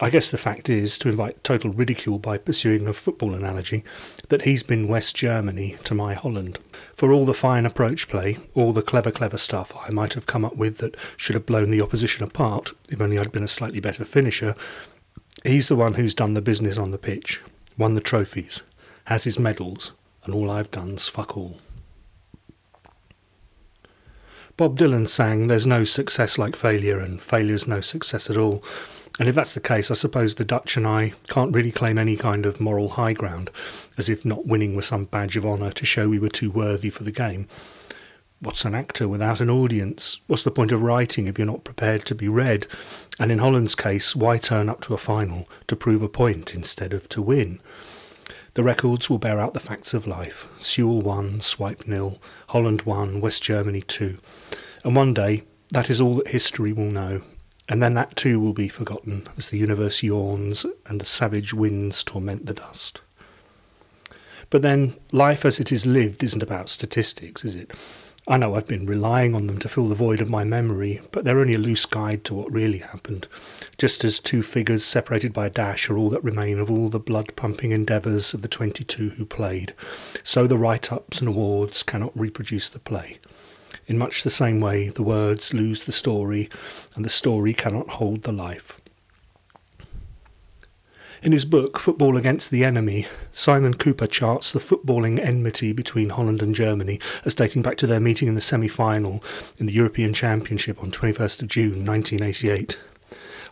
I 0.00 0.08
guess 0.08 0.30
the 0.30 0.38
fact 0.38 0.70
is, 0.70 0.96
to 0.98 1.10
invite 1.10 1.44
total 1.44 1.70
ridicule 1.70 2.18
by 2.18 2.38
pursuing 2.38 2.88
a 2.88 2.94
football 2.94 3.34
analogy, 3.34 3.84
that 4.30 4.42
he's 4.42 4.62
been 4.62 4.88
West 4.88 5.14
Germany 5.14 5.76
to 5.84 5.94
my 5.94 6.14
Holland. 6.14 6.58
For 6.94 7.12
all 7.12 7.26
the 7.26 7.34
fine 7.34 7.66
approach 7.66 8.08
play, 8.08 8.38
all 8.54 8.72
the 8.72 8.80
clever, 8.80 9.10
clever 9.10 9.36
stuff 9.36 9.76
I 9.76 9.90
might 9.90 10.14
have 10.14 10.26
come 10.26 10.46
up 10.46 10.56
with 10.56 10.78
that 10.78 10.96
should 11.18 11.34
have 11.34 11.44
blown 11.44 11.70
the 11.70 11.82
opposition 11.82 12.24
apart, 12.24 12.72
if 12.88 13.02
only 13.02 13.18
I'd 13.18 13.32
been 13.32 13.42
a 13.42 13.48
slightly 13.48 13.80
better 13.80 14.04
finisher, 14.04 14.54
he's 15.44 15.68
the 15.68 15.76
one 15.76 15.94
who's 15.94 16.14
done 16.14 16.32
the 16.32 16.40
business 16.40 16.78
on 16.78 16.90
the 16.90 16.98
pitch, 16.98 17.42
won 17.76 17.94
the 17.94 18.00
trophies, 18.00 18.62
has 19.04 19.24
his 19.24 19.38
medals, 19.38 19.92
and 20.24 20.34
all 20.34 20.50
I've 20.50 20.70
done's 20.70 21.08
fuck 21.08 21.36
all. 21.36 21.58
Bob 24.56 24.78
Dylan 24.78 25.08
sang, 25.08 25.48
There's 25.48 25.66
no 25.66 25.84
success 25.84 26.38
like 26.38 26.56
failure, 26.56 26.98
and 26.98 27.20
failure's 27.20 27.66
no 27.66 27.80
success 27.80 28.30
at 28.30 28.36
all. 28.38 28.64
And 29.22 29.28
if 29.28 29.36
that's 29.36 29.54
the 29.54 29.60
case, 29.60 29.88
I 29.88 29.94
suppose 29.94 30.34
the 30.34 30.44
Dutch 30.44 30.76
and 30.76 30.84
I 30.84 31.12
can't 31.28 31.54
really 31.54 31.70
claim 31.70 31.96
any 31.96 32.16
kind 32.16 32.44
of 32.44 32.60
moral 32.60 32.88
high 32.88 33.12
ground, 33.12 33.50
as 33.96 34.08
if 34.08 34.24
not 34.24 34.46
winning 34.46 34.74
were 34.74 34.82
some 34.82 35.04
badge 35.04 35.36
of 35.36 35.46
honour 35.46 35.70
to 35.70 35.86
show 35.86 36.08
we 36.08 36.18
were 36.18 36.28
too 36.28 36.50
worthy 36.50 36.90
for 36.90 37.04
the 37.04 37.12
game. 37.12 37.46
What's 38.40 38.64
an 38.64 38.74
actor 38.74 39.06
without 39.06 39.40
an 39.40 39.48
audience? 39.48 40.18
What's 40.26 40.42
the 40.42 40.50
point 40.50 40.72
of 40.72 40.82
writing 40.82 41.28
if 41.28 41.38
you're 41.38 41.46
not 41.46 41.62
prepared 41.62 42.04
to 42.06 42.16
be 42.16 42.26
read? 42.26 42.66
And 43.20 43.30
in 43.30 43.38
Holland's 43.38 43.76
case, 43.76 44.16
why 44.16 44.38
turn 44.38 44.68
up 44.68 44.80
to 44.80 44.94
a 44.94 44.98
final 44.98 45.48
to 45.68 45.76
prove 45.76 46.02
a 46.02 46.08
point 46.08 46.52
instead 46.52 46.92
of 46.92 47.08
to 47.10 47.22
win? 47.22 47.60
The 48.54 48.64
records 48.64 49.08
will 49.08 49.18
bear 49.18 49.38
out 49.38 49.54
the 49.54 49.60
facts 49.60 49.94
of 49.94 50.08
life. 50.08 50.48
Sewell 50.58 51.00
won, 51.00 51.40
Swipe 51.40 51.86
nil, 51.86 52.20
Holland 52.48 52.82
won, 52.82 53.20
West 53.20 53.40
Germany 53.44 53.82
two. 53.82 54.18
And 54.82 54.96
one 54.96 55.14
day, 55.14 55.44
that 55.70 55.88
is 55.88 56.00
all 56.00 56.16
that 56.16 56.26
history 56.26 56.72
will 56.72 56.90
know, 56.90 57.22
and 57.72 57.82
then 57.82 57.94
that 57.94 58.14
too 58.16 58.38
will 58.38 58.52
be 58.52 58.68
forgotten 58.68 59.26
as 59.38 59.48
the 59.48 59.56
universe 59.56 60.02
yawns 60.02 60.66
and 60.84 61.00
the 61.00 61.06
savage 61.06 61.54
winds 61.54 62.04
torment 62.04 62.44
the 62.44 62.52
dust. 62.52 63.00
But 64.50 64.60
then, 64.60 64.94
life 65.10 65.46
as 65.46 65.58
it 65.58 65.72
is 65.72 65.86
lived 65.86 66.22
isn't 66.22 66.42
about 66.42 66.68
statistics, 66.68 67.46
is 67.46 67.54
it? 67.54 67.72
I 68.28 68.36
know 68.36 68.54
I've 68.54 68.68
been 68.68 68.84
relying 68.84 69.34
on 69.34 69.46
them 69.46 69.58
to 69.60 69.70
fill 69.70 69.88
the 69.88 69.94
void 69.94 70.20
of 70.20 70.28
my 70.28 70.44
memory, 70.44 71.00
but 71.12 71.24
they're 71.24 71.40
only 71.40 71.54
a 71.54 71.58
loose 71.58 71.86
guide 71.86 72.24
to 72.24 72.34
what 72.34 72.52
really 72.52 72.80
happened. 72.80 73.26
Just 73.78 74.04
as 74.04 74.20
two 74.20 74.42
figures 74.42 74.84
separated 74.84 75.32
by 75.32 75.46
a 75.46 75.50
dash 75.50 75.88
are 75.88 75.96
all 75.96 76.10
that 76.10 76.22
remain 76.22 76.58
of 76.58 76.70
all 76.70 76.90
the 76.90 76.98
blood 76.98 77.34
pumping 77.36 77.72
endeavours 77.72 78.34
of 78.34 78.42
the 78.42 78.48
twenty 78.48 78.84
two 78.84 79.08
who 79.16 79.24
played, 79.24 79.72
so 80.22 80.46
the 80.46 80.58
write 80.58 80.92
ups 80.92 81.20
and 81.20 81.28
awards 81.28 81.82
cannot 81.82 82.12
reproduce 82.14 82.68
the 82.68 82.78
play. 82.78 83.18
In 83.86 83.98
much 83.98 84.22
the 84.22 84.30
same 84.30 84.60
way, 84.60 84.88
the 84.88 85.02
words 85.02 85.52
lose 85.52 85.84
the 85.84 85.92
story, 85.92 86.48
and 86.94 87.04
the 87.04 87.10
story 87.10 87.52
cannot 87.52 87.90
hold 87.90 88.22
the 88.22 88.32
life. 88.32 88.80
In 91.22 91.30
his 91.30 91.44
book, 91.44 91.78
Football 91.78 92.16
Against 92.16 92.50
the 92.50 92.64
Enemy, 92.64 93.06
Simon 93.32 93.74
Kuper 93.74 94.10
charts 94.10 94.50
the 94.50 94.58
footballing 94.58 95.20
enmity 95.20 95.72
between 95.72 96.10
Holland 96.10 96.42
and 96.42 96.52
Germany 96.52 96.98
as 97.24 97.34
dating 97.34 97.62
back 97.62 97.76
to 97.76 97.86
their 97.86 98.00
meeting 98.00 98.26
in 98.26 98.34
the 98.34 98.40
semi 98.40 98.66
final 98.66 99.22
in 99.56 99.66
the 99.66 99.72
European 99.72 100.12
Championship 100.12 100.82
on 100.82 100.90
21st 100.90 101.42
of 101.42 101.48
June 101.48 101.86
1988. 101.86 102.76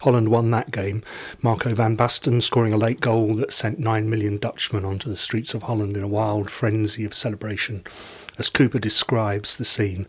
Holland 0.00 0.30
won 0.30 0.50
that 0.50 0.70
game, 0.70 1.02
Marco 1.42 1.74
van 1.74 1.94
Basten 1.94 2.42
scoring 2.42 2.72
a 2.72 2.78
late 2.78 3.00
goal 3.00 3.34
that 3.34 3.52
sent 3.52 3.78
9 3.78 4.08
million 4.08 4.38
Dutchmen 4.38 4.82
onto 4.82 5.10
the 5.10 5.16
streets 5.16 5.52
of 5.52 5.64
Holland 5.64 5.94
in 5.94 6.02
a 6.02 6.08
wild 6.08 6.50
frenzy 6.50 7.04
of 7.04 7.12
celebration 7.12 7.84
as 8.38 8.48
Kuper 8.48 8.80
describes 8.80 9.56
the 9.56 9.64
scene. 9.66 10.06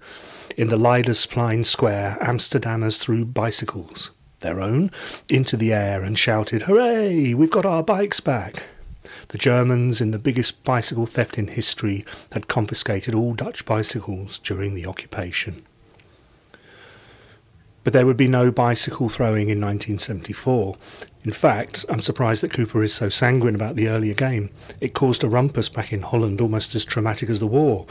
In 0.56 0.70
the 0.70 0.78
Leidseplein 0.78 1.66
Square, 1.66 2.18
Amsterdammers 2.22 2.98
threw 2.98 3.26
bicycles, 3.26 4.12
their 4.40 4.62
own, 4.62 4.92
into 5.30 5.58
the 5.58 5.74
air 5.74 6.02
and 6.02 6.18
shouted, 6.18 6.62
Hooray! 6.62 7.34
We've 7.34 7.52
got 7.52 7.66
our 7.66 7.84
bikes 7.84 8.22
back! 8.22 8.64
The 9.28 9.38
Germans, 9.38 10.00
in 10.00 10.12
the 10.12 10.20
biggest 10.20 10.64
bicycle 10.64 11.06
theft 11.06 11.38
in 11.38 11.50
history, 11.50 12.06
had 12.32 12.48
confiscated 12.48 13.14
all 13.14 13.34
Dutch 13.34 13.66
bicycles 13.66 14.40
during 14.40 14.74
the 14.74 14.86
occupation. 14.86 15.64
But 17.84 17.94
there 17.94 18.06
would 18.06 18.18
be 18.18 18.28
no 18.28 18.52
bicycle 18.52 19.10
throwing 19.10 19.50
in 19.50 19.60
1974. 19.60 20.78
In 21.24 21.32
fact, 21.32 21.86
I'm 21.90 22.02
surprised 22.02 22.44
that 22.44 22.54
Kuper 22.54 22.84
is 22.84 22.94
so 22.94 23.10
sanguine 23.10 23.56
about 23.56 23.76
the 23.76 23.88
earlier 23.88 24.14
game. 24.14 24.50
It 24.80 24.94
caused 24.94 25.24
a 25.24 25.30
rumpus 25.30 25.70
back 25.70 25.92
in 25.92 26.02
Holland 26.02 26.42
almost 26.42 26.76
as 26.76 26.86
traumatic 26.86 27.30
as 27.30 27.40
the 27.40 27.48
war. 27.48 27.88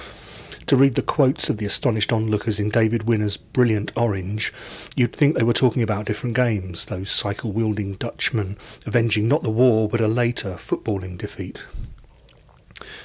To 0.66 0.76
read 0.76 0.94
the 0.94 1.02
quotes 1.02 1.50
of 1.50 1.56
the 1.56 1.66
astonished 1.66 2.12
onlookers 2.12 2.60
in 2.60 2.68
David 2.68 3.04
Winner's 3.04 3.36
brilliant 3.36 3.90
Orange, 3.96 4.52
you'd 4.94 5.16
think 5.16 5.34
they 5.34 5.42
were 5.42 5.52
talking 5.52 5.82
about 5.82 6.04
different 6.04 6.36
games, 6.36 6.84
those 6.84 7.10
cycle 7.10 7.50
wielding 7.50 7.94
Dutchmen 7.94 8.56
avenging 8.86 9.26
not 9.26 9.42
the 9.42 9.50
war 9.50 9.88
but 9.88 10.00
a 10.00 10.06
later 10.06 10.54
footballing 10.54 11.18
defeat. 11.18 11.64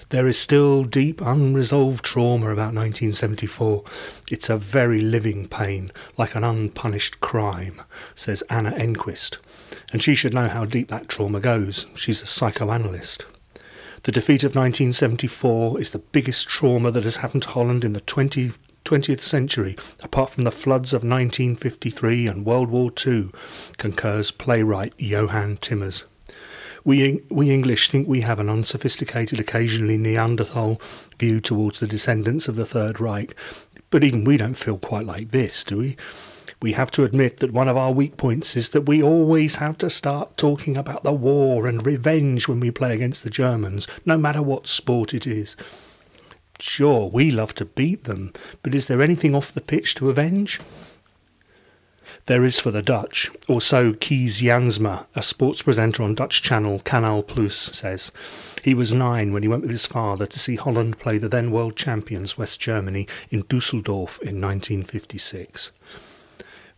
There 0.09 0.27
is 0.27 0.37
still 0.37 0.83
deep 0.83 1.21
unresolved 1.21 2.03
trauma 2.03 2.47
about 2.47 2.73
1974. 2.73 3.83
It's 4.29 4.49
a 4.49 4.57
very 4.57 5.01
living 5.01 5.47
pain, 5.47 5.91
like 6.17 6.35
an 6.35 6.43
unpunished 6.43 7.19
crime, 7.19 7.81
says 8.15 8.43
Anna 8.49 8.71
Enquist 8.71 9.39
and 9.91 10.01
she 10.01 10.15
should 10.15 10.33
know 10.33 10.47
how 10.47 10.65
deep 10.65 10.87
that 10.89 11.07
trauma 11.07 11.39
goes. 11.39 11.85
She's 11.95 12.21
a 12.21 12.25
psychoanalyst. 12.25 13.25
The 14.03 14.11
defeat 14.11 14.43
of 14.43 14.55
1974 14.55 15.79
is 15.79 15.91
the 15.91 15.99
biggest 15.99 16.47
trauma 16.47 16.91
that 16.91 17.03
has 17.03 17.17
happened 17.17 17.43
to 17.43 17.49
Holland 17.49 17.83
in 17.83 17.93
the 17.93 18.01
20, 18.01 18.51
20th 18.83 19.21
century, 19.21 19.75
apart 20.03 20.31
from 20.31 20.43
the 20.43 20.51
floods 20.51 20.91
of 20.93 21.03
1953 21.03 22.27
and 22.27 22.45
World 22.45 22.69
War 22.69 22.91
II, 23.05 23.29
concurs 23.77 24.31
playwright 24.31 24.93
Johan 24.97 25.57
Timmers. 25.57 26.03
We, 26.85 27.21
we 27.29 27.51
English 27.51 27.89
think 27.89 28.07
we 28.07 28.21
have 28.21 28.39
an 28.39 28.49
unsophisticated, 28.49 29.39
occasionally 29.39 29.97
Neanderthal 29.97 30.79
view 31.19 31.41
towards 31.41 31.79
the 31.79 31.87
descendants 31.87 32.47
of 32.47 32.55
the 32.55 32.65
Third 32.65 32.99
Reich, 33.01 33.35
but 33.89 34.03
even 34.03 34.23
we 34.23 34.37
don't 34.37 34.53
feel 34.53 34.77
quite 34.77 35.05
like 35.05 35.31
this, 35.31 35.63
do 35.63 35.79
we? 35.79 35.97
we 36.61 36.73
have 36.73 36.89
to 36.91 37.03
admit 37.03 37.37
that 37.37 37.51
one 37.51 37.67
of 37.67 37.77
our 37.77 37.91
weak 37.91 38.17
points 38.17 38.55
is 38.55 38.69
that 38.69 38.87
we 38.87 39.03
always 39.03 39.55
have 39.55 39.77
to 39.77 39.89
start 39.89 40.35
talking 40.37 40.77
about 40.77 41.03
the 41.03 41.11
war 41.11 41.67
and 41.67 41.85
revenge 41.85 42.47
when 42.47 42.59
we 42.59 42.71
play 42.71 42.93
against 42.93 43.23
the 43.23 43.29
Germans, 43.29 43.87
no 44.05 44.17
matter 44.17 44.41
what 44.41 44.65
sport 44.65 45.13
it 45.13 45.27
is. 45.27 45.55
Sure, 46.59 47.09
we 47.09 47.29
love 47.29 47.53
to 47.53 47.65
beat 47.65 48.05
them, 48.05 48.31
but 48.63 48.73
is 48.73 48.85
there 48.85 49.01
anything 49.01 49.35
off 49.35 49.53
the 49.53 49.61
pitch 49.61 49.95
to 49.95 50.09
avenge? 50.09 50.59
There 52.27 52.43
is 52.43 52.59
for 52.59 52.71
the 52.71 52.81
Dutch, 52.81 53.29
or 53.47 53.61
so 53.61 53.93
Kees 53.93 54.41
Jansma, 54.41 55.05
a 55.15 55.21
sports 55.21 55.61
presenter 55.61 56.01
on 56.01 56.15
Dutch 56.15 56.41
channel 56.41 56.81
Canal 56.83 57.21
Plus, 57.21 57.69
says. 57.71 58.11
He 58.63 58.73
was 58.73 58.91
nine 58.91 59.31
when 59.31 59.43
he 59.43 59.47
went 59.47 59.61
with 59.61 59.69
his 59.69 59.85
father 59.85 60.25
to 60.25 60.39
see 60.39 60.55
Holland 60.55 60.97
play 60.97 61.19
the 61.19 61.29
then 61.29 61.51
world 61.51 61.75
champions 61.75 62.35
West 62.35 62.59
Germany 62.59 63.07
in 63.29 63.45
Dusseldorf 63.47 64.17
in 64.23 64.41
1956. 64.41 65.69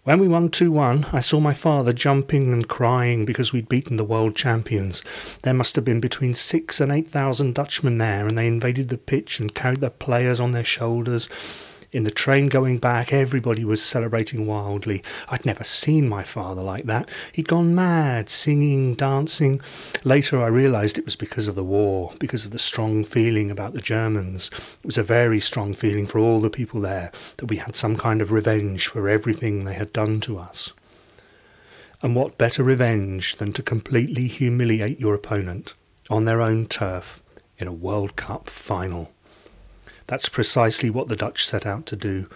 When 0.04 0.20
we 0.20 0.28
won 0.28 0.50
2 0.50 0.70
1, 0.70 1.06
I 1.14 1.22
saw 1.22 1.40
my 1.40 1.54
father 1.54 1.94
jumping 1.94 2.52
and 2.52 2.68
crying 2.68 3.24
because 3.24 3.54
we'd 3.54 3.70
beaten 3.70 3.96
the 3.96 4.04
world 4.04 4.36
champions. 4.36 5.02
There 5.44 5.54
must 5.54 5.78
have 5.78 5.86
been 5.86 6.02
between 6.02 6.34
six 6.34 6.82
and 6.82 6.92
eight 6.92 7.08
thousand 7.08 7.56
Dutchmen 7.56 8.00
there, 8.00 8.28
and 8.28 8.38
they 8.38 8.48
invaded 8.48 8.90
the 8.90 8.98
pitch 8.98 9.40
and 9.40 9.56
carried 9.56 9.80
the 9.80 9.92
players 9.92 10.42
on 10.42 10.52
their 10.52 10.66
shoulders. 10.66 11.30
In 11.94 12.04
the 12.04 12.12
train 12.12 12.48
going 12.48 12.80
back, 12.80 13.14
everybody 13.14 13.64
was 13.64 13.82
celebrating 13.82 14.46
wildly. 14.46 15.02
I'd 15.30 15.46
never 15.46 15.64
seen 15.64 16.10
my 16.10 16.22
father 16.22 16.62
like 16.62 16.84
that. 16.88 17.08
He'd 17.32 17.48
gone 17.48 17.74
mad, 17.74 18.30
singing, 18.30 18.94
dancing. 18.94 19.62
Later, 20.04 20.44
I 20.44 20.48
realized 20.48 20.98
it 20.98 21.06
was 21.06 21.16
because 21.16 21.48
of 21.48 21.56
the 21.56 21.64
war, 21.64 22.14
because 22.20 22.44
of 22.44 22.52
the 22.52 22.60
strong 22.60 23.06
feeling 23.06 23.50
about 23.50 23.72
the 23.72 23.80
Germans. 23.80 24.52
It 24.84 24.86
was 24.86 24.98
a 24.98 25.04
very 25.04 25.40
strong 25.40 25.74
feeling 25.74 26.06
for 26.06 26.20
all 26.20 26.42
the 26.42 26.50
people 26.50 26.82
there 26.82 27.10
that 27.38 27.46
we 27.46 27.56
had 27.56 27.78
some 27.78 27.96
kind 27.96 28.22
of 28.22 28.34
revenge 28.34 28.90
for 28.90 29.08
everything 29.08 29.64
they 29.64 29.76
had 29.76 29.94
done 29.94 30.20
to 30.22 30.38
us. 30.40 30.74
And 32.02 32.16
what 32.16 32.38
better 32.38 32.64
revenge 32.64 33.38
than 33.38 33.54
to 33.54 33.64
completely 33.64 34.28
humiliate 34.28 35.00
your 35.00 35.16
opponent 35.16 35.74
on 36.10 36.26
their 36.26 36.42
own 36.42 36.68
turf 36.68 37.22
in 37.58 37.68
a 37.70 37.72
World 37.72 38.18
Cup 38.18 38.50
final? 38.50 39.14
That's 40.08 40.30
precisely 40.30 40.90
what 40.90 41.10
the 41.10 41.16
Dutch 41.16 41.46
set 41.46 41.66
out 41.66 41.86
to 41.88 41.96
do. 41.96 42.28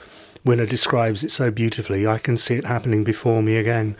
Winner 0.43 0.65
describes 0.65 1.23
it 1.23 1.31
so 1.31 1.51
beautifully, 1.51 2.05
I 2.05 2.17
can 2.17 2.37
see 2.37 2.55
it 2.55 2.65
happening 2.65 3.03
before 3.03 3.41
me 3.41 3.57
again. 3.57 3.95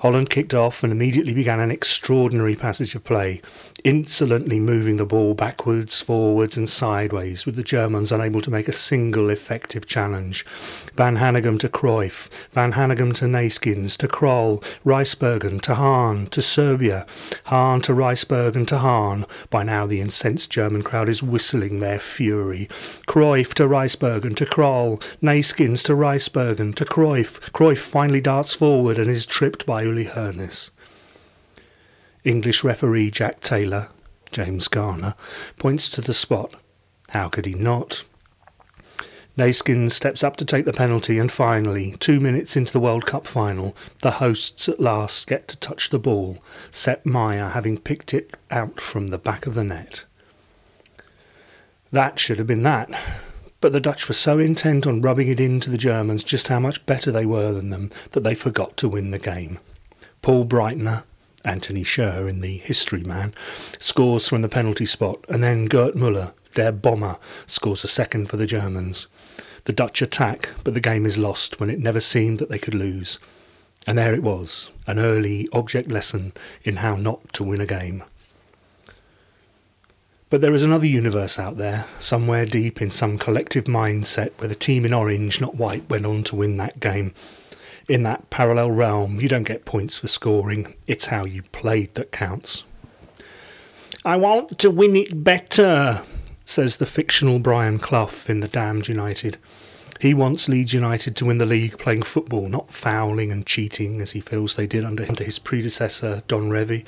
Holland 0.00 0.30
kicked 0.30 0.54
off 0.54 0.84
and 0.84 0.92
immediately 0.92 1.34
began 1.34 1.58
an 1.58 1.72
extraordinary 1.72 2.54
passage 2.54 2.94
of 2.94 3.02
play, 3.02 3.42
insolently 3.82 4.60
moving 4.60 4.96
the 4.96 5.04
ball 5.04 5.34
backwards, 5.34 6.00
forwards, 6.00 6.56
and 6.56 6.70
sideways, 6.70 7.44
with 7.44 7.56
the 7.56 7.64
Germans 7.64 8.12
unable 8.12 8.40
to 8.40 8.50
make 8.50 8.68
a 8.68 8.72
single 8.72 9.28
effective 9.28 9.86
challenge. 9.86 10.46
Van 10.96 11.16
Hanegem 11.16 11.58
to 11.58 11.68
Cruyff, 11.68 12.28
Van 12.52 12.74
Hanegem 12.74 13.12
to 13.14 13.24
Neeskens, 13.24 13.96
to 13.96 14.06
Krol, 14.06 14.62
Rijsbergen 14.86 15.60
to 15.62 15.74
Haan, 15.74 16.28
to 16.28 16.40
Suurbier, 16.40 17.04
Haan 17.46 17.80
to 17.80 17.92
Rijsbergen 17.92 18.68
to 18.68 18.78
Haan. 18.78 19.26
By 19.50 19.64
now 19.64 19.84
the 19.84 20.00
incensed 20.00 20.48
German 20.48 20.82
crowd 20.84 21.08
is 21.08 21.24
whistling 21.24 21.80
their 21.80 21.98
fury. 21.98 22.68
Cruyff 23.08 23.52
to 23.54 23.64
Rijsbergen, 23.64 24.36
to 24.36 24.46
Krol, 24.46 25.02
Neeskens 25.20 25.82
to 25.86 25.94
Rijsbergen, 25.94 26.72
to 26.76 26.84
Cruyff. 26.84 27.40
Cruyff 27.52 27.78
finally 27.78 28.20
darts 28.20 28.54
forward 28.54 28.96
and 28.96 29.10
is 29.10 29.26
tripped 29.26 29.66
by 29.66 29.87
Uli 29.88 30.04
Hoeneß. 30.04 30.68
English 32.22 32.62
referee 32.62 33.10
Jack 33.10 33.40
Taylor, 33.40 33.88
James 34.30 34.68
Garner, 34.68 35.14
points 35.56 35.88
to 35.88 36.02
the 36.02 36.12
spot. 36.12 36.56
How 37.08 37.30
could 37.30 37.46
he 37.46 37.54
not? 37.54 38.04
Neeskens 39.38 39.92
steps 39.92 40.22
up 40.22 40.36
to 40.36 40.44
take 40.44 40.66
the 40.66 40.74
penalty, 40.74 41.18
and 41.18 41.32
finally, 41.32 41.96
two 42.00 42.20
minutes 42.20 42.54
into 42.54 42.70
the 42.70 42.80
World 42.80 43.06
Cup 43.06 43.26
final, 43.26 43.74
the 44.02 44.10
hosts 44.10 44.68
at 44.68 44.78
last 44.78 45.26
get 45.26 45.48
to 45.48 45.56
touch 45.56 45.88
the 45.88 45.98
ball, 45.98 46.36
Sepp 46.70 47.04
Maier 47.04 47.52
having 47.52 47.78
picked 47.78 48.12
it 48.12 48.36
out 48.50 48.82
from 48.82 49.06
the 49.06 49.16
back 49.16 49.46
of 49.46 49.54
the 49.54 49.64
net. 49.64 50.04
That 51.92 52.18
should 52.18 52.36
have 52.36 52.46
been 52.46 52.64
that. 52.64 52.90
But 53.62 53.72
the 53.72 53.80
Dutch 53.80 54.06
were 54.06 54.14
so 54.14 54.38
intent 54.38 54.86
on 54.86 55.00
rubbing 55.00 55.28
it 55.28 55.40
into 55.40 55.70
the 55.70 55.78
Germans 55.78 56.22
just 56.22 56.48
how 56.48 56.60
much 56.60 56.84
better 56.84 57.10
they 57.10 57.24
were 57.24 57.52
than 57.52 57.70
them 57.70 57.90
that 58.12 58.22
they 58.22 58.34
forgot 58.34 58.76
to 58.76 58.88
win 58.88 59.12
the 59.12 59.18
game. 59.18 59.58
Paul 60.20 60.46
Breitner, 60.46 61.04
Anthony 61.44 61.84
Sher 61.84 62.28
in 62.28 62.40
the 62.40 62.58
History 62.58 63.02
Man, 63.02 63.32
scores 63.78 64.28
from 64.28 64.42
the 64.42 64.48
penalty 64.48 64.86
spot, 64.86 65.24
and 65.28 65.42
then 65.42 65.66
Gerd 65.66 65.94
Müller, 65.94 66.32
their 66.54 66.72
bomber, 66.72 67.18
scores 67.46 67.84
a 67.84 67.88
second 67.88 68.26
for 68.28 68.36
the 68.36 68.46
Germans. 68.46 69.06
The 69.64 69.72
Dutch 69.72 70.02
attack, 70.02 70.50
but 70.64 70.74
the 70.74 70.80
game 70.80 71.06
is 71.06 71.18
lost 71.18 71.60
when 71.60 71.70
it 71.70 71.78
never 71.78 72.00
seemed 72.00 72.38
that 72.40 72.48
they 72.48 72.58
could 72.58 72.74
lose. 72.74 73.18
And 73.86 73.96
there 73.96 74.12
it 74.12 74.22
was, 74.22 74.68
an 74.86 74.98
early 74.98 75.48
object 75.52 75.90
lesson 75.90 76.32
in 76.64 76.76
how 76.76 76.96
not 76.96 77.32
to 77.34 77.44
win 77.44 77.60
a 77.60 77.66
game. 77.66 78.02
But 80.30 80.40
there 80.40 80.52
is 80.52 80.62
another 80.62 80.86
universe 80.86 81.38
out 81.38 81.56
there, 81.56 81.86
somewhere 81.98 82.44
deep 82.44 82.82
in 82.82 82.90
some 82.90 83.16
collective 83.16 83.64
mindset 83.64 84.32
where 84.38 84.48
the 84.48 84.54
team 84.54 84.84
in 84.84 84.92
orange, 84.92 85.40
not 85.40 85.54
white, 85.54 85.88
went 85.88 86.04
on 86.04 86.24
to 86.24 86.36
win 86.36 86.56
that 86.58 86.80
game 86.80 87.14
in 87.88 88.02
that 88.02 88.28
parallel 88.30 88.70
realm, 88.70 89.20
you 89.20 89.28
don't 89.28 89.44
get 89.44 89.64
points 89.64 89.98
for 89.98 90.08
scoring. 90.08 90.74
It's 90.86 91.06
how 91.06 91.24
you 91.24 91.42
played 91.42 91.94
that 91.94 92.12
counts. 92.12 92.62
I 94.04 94.16
want 94.16 94.58
to 94.58 94.70
win 94.70 94.94
it 94.94 95.24
better, 95.24 96.02
says 96.44 96.76
the 96.76 96.86
fictional 96.86 97.38
Brian 97.38 97.78
Clough 97.78 98.10
in 98.26 98.40
The 98.40 98.48
Damned 98.48 98.88
United. 98.88 99.38
He 100.00 100.14
wants 100.14 100.48
Leeds 100.48 100.72
United 100.72 101.16
to 101.16 101.24
win 101.24 101.38
the 101.38 101.46
league 101.46 101.78
playing 101.78 102.02
football, 102.02 102.48
not 102.48 102.72
fouling 102.72 103.32
and 103.32 103.44
cheating 103.44 104.00
as 104.00 104.12
he 104.12 104.20
feels 104.20 104.54
they 104.54 104.66
did 104.66 104.84
under, 104.84 105.04
his 105.04 105.38
predecessor, 105.38 106.22
Don 106.28 106.50
Revie. 106.50 106.84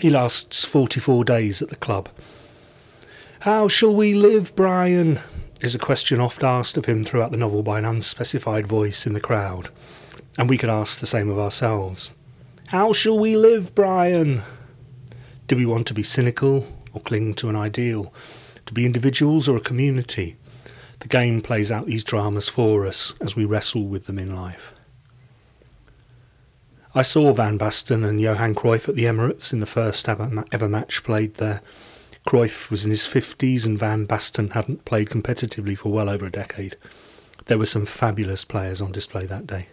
He 0.00 0.10
lasts 0.10 0.64
44 0.64 1.24
days 1.24 1.62
at 1.62 1.70
the 1.70 1.76
club. 1.76 2.10
How 3.40 3.68
shall 3.68 3.94
we 3.94 4.12
live, 4.12 4.54
Brian? 4.54 5.20
Is 5.60 5.74
a 5.74 5.78
question 5.78 6.20
oft 6.20 6.42
asked 6.42 6.76
of 6.76 6.84
him 6.84 7.04
throughout 7.04 7.30
the 7.30 7.36
novel 7.36 7.62
by 7.62 7.78
an 7.78 7.84
unspecified 7.84 8.66
voice 8.66 9.06
in 9.06 9.12
the 9.12 9.20
crowd, 9.20 9.70
and 10.38 10.48
we 10.48 10.58
could 10.58 10.68
ask 10.68 10.98
the 10.98 11.06
same 11.06 11.30
of 11.30 11.38
ourselves. 11.38 12.10
How 12.68 12.92
shall 12.92 13.18
we 13.18 13.36
live, 13.36 13.74
Brian? 13.74 14.42
Do 15.46 15.56
we 15.56 15.66
want 15.66 15.86
to 15.86 15.94
be 15.94 16.02
cynical 16.02 16.66
or 16.92 17.00
cling 17.00 17.34
to 17.34 17.48
an 17.48 17.56
ideal? 17.56 18.12
To 18.66 18.74
be 18.74 18.84
individuals 18.84 19.48
or 19.48 19.56
a 19.56 19.60
community? 19.60 20.36
The 21.00 21.08
game 21.08 21.40
plays 21.40 21.70
out 21.70 21.86
these 21.86 22.04
dramas 22.04 22.48
for 22.48 22.86
us 22.86 23.12
as 23.20 23.36
we 23.36 23.44
wrestle 23.44 23.86
with 23.86 24.06
them 24.06 24.18
in 24.18 24.34
life. 24.34 24.72
I 26.94 27.02
saw 27.02 27.32
Van 27.32 27.58
Basten 27.58 28.04
and 28.04 28.20
Johan 28.20 28.54
Cruyff 28.54 28.88
at 28.88 28.96
the 28.96 29.04
Emirates 29.04 29.52
in 29.52 29.60
the 29.60 29.66
first 29.66 30.08
ever, 30.08 30.44
ever 30.50 30.68
match 30.68 31.04
played 31.04 31.34
there. 31.34 31.60
Cruyff 32.26 32.70
was 32.70 32.84
in 32.84 32.90
his 32.90 33.06
50s 33.06 33.64
and 33.64 33.78
Van 33.78 34.04
Basten 34.04 34.50
hadn't 34.50 34.84
played 34.84 35.10
competitively 35.10 35.78
for 35.78 35.92
well 35.92 36.08
over 36.08 36.26
a 36.26 36.30
decade. 36.30 36.76
There 37.44 37.56
were 37.56 37.66
some 37.66 37.86
fabulous 37.86 38.44
players 38.44 38.80
on 38.80 38.90
display 38.90 39.26
that 39.26 39.46
day. 39.46 39.68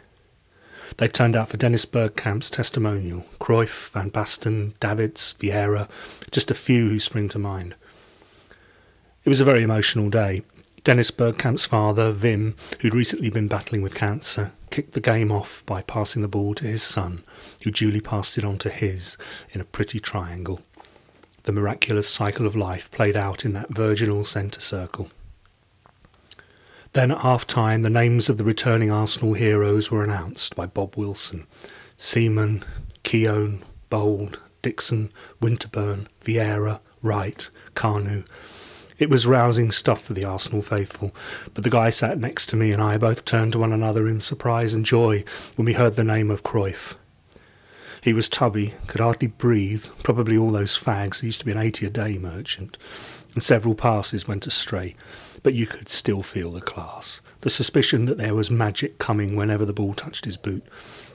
They 0.97 1.07
turned 1.07 1.35
out 1.35 1.49
for 1.49 1.57
Dennis 1.57 1.85
Bergkamp's 1.85 2.51
testimonial. 2.51 3.25
Cruyff, 3.39 3.89
Van 3.89 4.11
Basten, 4.11 4.73
Davids, 4.79 5.33
Vieira, 5.39 5.89
just 6.29 6.51
a 6.51 6.55
few 6.55 6.89
who 6.89 6.99
spring 6.99 7.27
to 7.29 7.39
mind. 7.39 7.73
It 9.25 9.29
was 9.29 9.41
a 9.41 9.45
very 9.45 9.63
emotional 9.63 10.11
day. 10.11 10.43
Dennis 10.83 11.09
Bergkamp's 11.09 11.65
father, 11.65 12.13
Wim, 12.13 12.53
who'd 12.81 12.93
recently 12.93 13.31
been 13.31 13.47
battling 13.47 13.81
with 13.81 13.95
cancer, 13.95 14.51
kicked 14.69 14.91
the 14.91 14.99
game 14.99 15.31
off 15.31 15.63
by 15.65 15.81
passing 15.81 16.21
the 16.21 16.27
ball 16.27 16.53
to 16.55 16.65
his 16.65 16.83
son, 16.83 17.23
who 17.63 17.71
duly 17.71 17.99
passed 17.99 18.37
it 18.37 18.45
on 18.45 18.59
to 18.59 18.69
his 18.69 19.17
in 19.53 19.59
a 19.59 19.65
pretty 19.65 19.99
triangle. 19.99 20.61
The 21.43 21.51
miraculous 21.51 22.09
cycle 22.09 22.45
of 22.45 22.55
life 22.55 22.89
played 22.91 23.17
out 23.17 23.43
in 23.43 23.51
that 23.53 23.69
virginal 23.69 24.23
centre 24.23 24.61
circle. 24.61 25.09
Then 26.93 27.11
at 27.11 27.19
half 27.19 27.45
time, 27.45 27.81
the 27.81 27.89
names 27.89 28.29
of 28.29 28.37
the 28.37 28.43
returning 28.43 28.89
Arsenal 28.89 29.33
heroes 29.33 29.91
were 29.91 30.03
announced 30.03 30.55
by 30.55 30.67
Bob 30.67 30.95
Wilson 30.95 31.45
Seaman, 31.97 32.63
Keown, 33.03 33.61
Bould, 33.89 34.39
Dixon, 34.61 35.11
Winterburn, 35.41 36.07
Vieira, 36.23 36.79
Wright, 37.01 37.49
Kanu. 37.75 38.25
It 38.97 39.09
was 39.09 39.27
rousing 39.27 39.71
stuff 39.71 40.05
for 40.05 40.13
the 40.13 40.23
Arsenal 40.23 40.61
faithful, 40.61 41.13
but 41.53 41.63
the 41.63 41.69
guy 41.69 41.89
sat 41.89 42.17
next 42.17 42.47
to 42.49 42.55
me 42.55 42.71
and 42.71 42.81
I 42.81 42.97
both 42.97 43.25
turned 43.25 43.53
to 43.53 43.59
one 43.59 43.73
another 43.73 44.07
in 44.07 44.21
surprise 44.21 44.73
and 44.73 44.85
joy 44.85 45.25
when 45.55 45.65
we 45.65 45.73
heard 45.73 45.95
the 45.97 46.03
name 46.03 46.31
of 46.31 46.43
Cruyff. 46.43 46.95
He 48.03 48.13
was 48.13 48.27
tubby, 48.27 48.73
could 48.87 49.01
hardly 49.01 49.27
breathe, 49.27 49.85
probably 50.03 50.37
all 50.37 50.51
those 50.51 50.77
fags. 50.77 51.21
He 51.21 51.27
used 51.27 51.39
to 51.39 51.45
be 51.45 51.51
an 51.51 51.57
80 51.57 51.85
a 51.85 51.89
day 51.89 52.17
merchant, 52.17 52.77
and 53.33 53.41
several 53.41 53.75
passes 53.75 54.27
went 54.27 54.45
astray 54.45 54.95
but 55.43 55.53
you 55.53 55.67
could 55.67 55.89
still 55.89 56.23
feel 56.23 56.51
the 56.51 56.61
class. 56.61 57.19
The 57.41 57.49
suspicion 57.49 58.05
that 58.05 58.17
there 58.17 58.33
was 58.33 58.49
magic 58.49 58.97
coming 58.97 59.35
whenever 59.35 59.65
the 59.65 59.73
ball 59.73 59.93
touched 59.93 60.25
his 60.25 60.37
boot. 60.37 60.63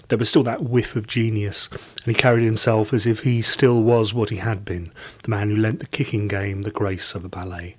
There 0.08 0.18
was 0.18 0.28
still 0.28 0.42
that 0.44 0.64
whiff 0.64 0.94
of 0.96 1.06
genius, 1.06 1.68
and 1.72 2.04
he 2.04 2.14
carried 2.14 2.44
himself 2.44 2.92
as 2.92 3.06
if 3.06 3.20
he 3.20 3.42
still 3.42 3.82
was 3.82 4.14
what 4.14 4.30
he 4.30 4.36
had 4.36 4.64
been, 4.64 4.92
the 5.22 5.30
man 5.30 5.50
who 5.50 5.56
lent 5.56 5.80
the 5.80 5.86
kicking 5.86 6.28
game 6.28 6.62
the 6.62 6.70
grace 6.70 7.14
of 7.14 7.24
a 7.24 7.28
ballet. 7.28 7.76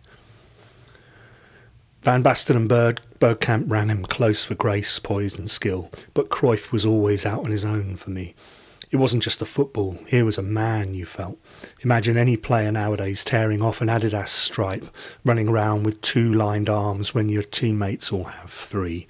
Van 2.01 2.23
Basten 2.23 2.55
and 2.55 2.69
Berg, 2.69 2.99
Bergkamp 3.19 3.69
ran 3.69 3.89
him 3.89 4.05
close 4.05 4.45
for 4.45 4.55
grace, 4.55 4.99
poise, 4.99 5.37
and 5.37 5.51
skill, 5.51 5.91
but 6.13 6.29
Cruyff 6.29 6.71
was 6.71 6.85
always 6.85 7.25
out 7.25 7.43
on 7.43 7.51
his 7.51 7.65
own 7.65 7.95
for 7.95 8.09
me. 8.09 8.33
It 8.91 8.97
wasn't 8.97 9.21
just 9.21 9.37
the 9.37 9.45
football, 9.45 9.99
here 10.07 10.25
was 10.25 10.39
a 10.39 10.43
man, 10.43 10.95
you 10.95 11.05
felt. 11.05 11.37
Imagine 11.83 12.17
any 12.17 12.35
player 12.35 12.71
nowadays 12.71 13.23
tearing 13.23 13.61
off 13.61 13.81
an 13.81 13.87
Adidas 13.87 14.29
stripe, 14.29 14.87
running 15.23 15.47
around 15.47 15.83
with 15.83 16.01
two 16.01 16.33
lined 16.33 16.69
arms 16.69 17.13
when 17.13 17.29
your 17.29 17.43
teammates 17.43 18.11
all 18.11 18.23
have 18.23 18.51
three. 18.51 19.07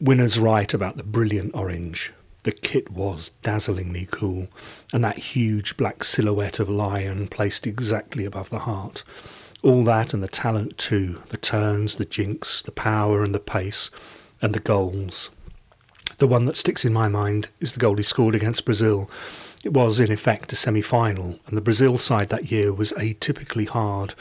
Winner's 0.00 0.38
right 0.38 0.72
about 0.72 0.96
the 0.96 1.02
brilliant 1.02 1.54
orange. 1.54 2.12
The 2.44 2.52
kit 2.52 2.90
was 2.90 3.32
dazzlingly 3.42 4.08
cool, 4.10 4.48
and 4.94 5.04
that 5.04 5.18
huge 5.18 5.76
black 5.76 6.02
silhouette 6.02 6.58
of 6.58 6.70
lion 6.70 7.28
placed 7.28 7.66
exactly 7.66 8.24
above 8.24 8.48
the 8.48 8.60
heart. 8.60 9.04
All 9.62 9.84
that 9.84 10.14
and 10.14 10.22
the 10.22 10.28
talent 10.28 10.78
too, 10.78 11.20
the 11.28 11.36
turns, 11.36 11.96
the 11.96 12.06
jinks, 12.06 12.62
the 12.62 12.70
power 12.70 13.22
and 13.22 13.34
the 13.34 13.40
pace, 13.40 13.90
and 14.40 14.54
the 14.54 14.60
goals. 14.60 15.28
The 16.16 16.26
one 16.26 16.46
that 16.46 16.56
sticks 16.56 16.86
in 16.86 16.92
my 16.92 17.08
mind 17.08 17.48
is 17.60 17.72
the 17.72 17.80
goal 17.80 17.96
he 17.96 18.02
scored 18.02 18.34
against 18.34 18.64
Brazil. 18.64 19.10
It 19.62 19.74
was, 19.74 20.00
in 20.00 20.10
effect, 20.10 20.52
a 20.52 20.56
semi 20.56 20.80
final, 20.80 21.38
and 21.46 21.56
the 21.56 21.60
Brazil 21.60 21.98
side 21.98 22.30
that 22.30 22.50
year 22.50 22.72
was 22.72 22.92
atypically 22.92 23.68
hard. 23.68 24.14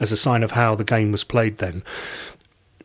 As 0.00 0.10
a 0.10 0.16
sign 0.16 0.42
of 0.42 0.50
how 0.50 0.74
the 0.74 0.84
game 0.84 1.12
was 1.12 1.22
played 1.22 1.58
then, 1.58 1.84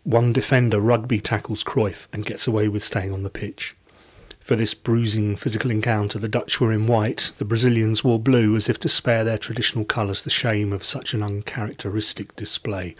one 0.03 0.31
defender 0.31 0.79
rugby 0.79 1.19
tackles 1.19 1.63
Cruyff 1.63 2.07
and 2.13 2.25
gets 2.25 2.45
away 2.45 2.67
with 2.67 2.83
staying 2.83 3.11
on 3.11 3.23
the 3.23 3.29
pitch. 3.29 3.75
For 4.39 4.55
this 4.55 4.75
bruising 4.75 5.35
physical 5.37 5.71
encounter, 5.71 6.19
the 6.19 6.27
Dutch 6.27 6.61
were 6.61 6.71
in 6.71 6.85
white, 6.85 7.31
the 7.39 7.45
Brazilians 7.45 8.03
wore 8.03 8.19
blue, 8.19 8.55
as 8.55 8.69
if 8.69 8.79
to 8.81 8.89
spare 8.89 9.23
their 9.23 9.39
traditional 9.39 9.85
colours 9.85 10.21
the 10.21 10.29
shame 10.29 10.71
of 10.71 10.83
such 10.83 11.15
an 11.15 11.23
uncharacteristic 11.23 12.35
display. 12.35 12.95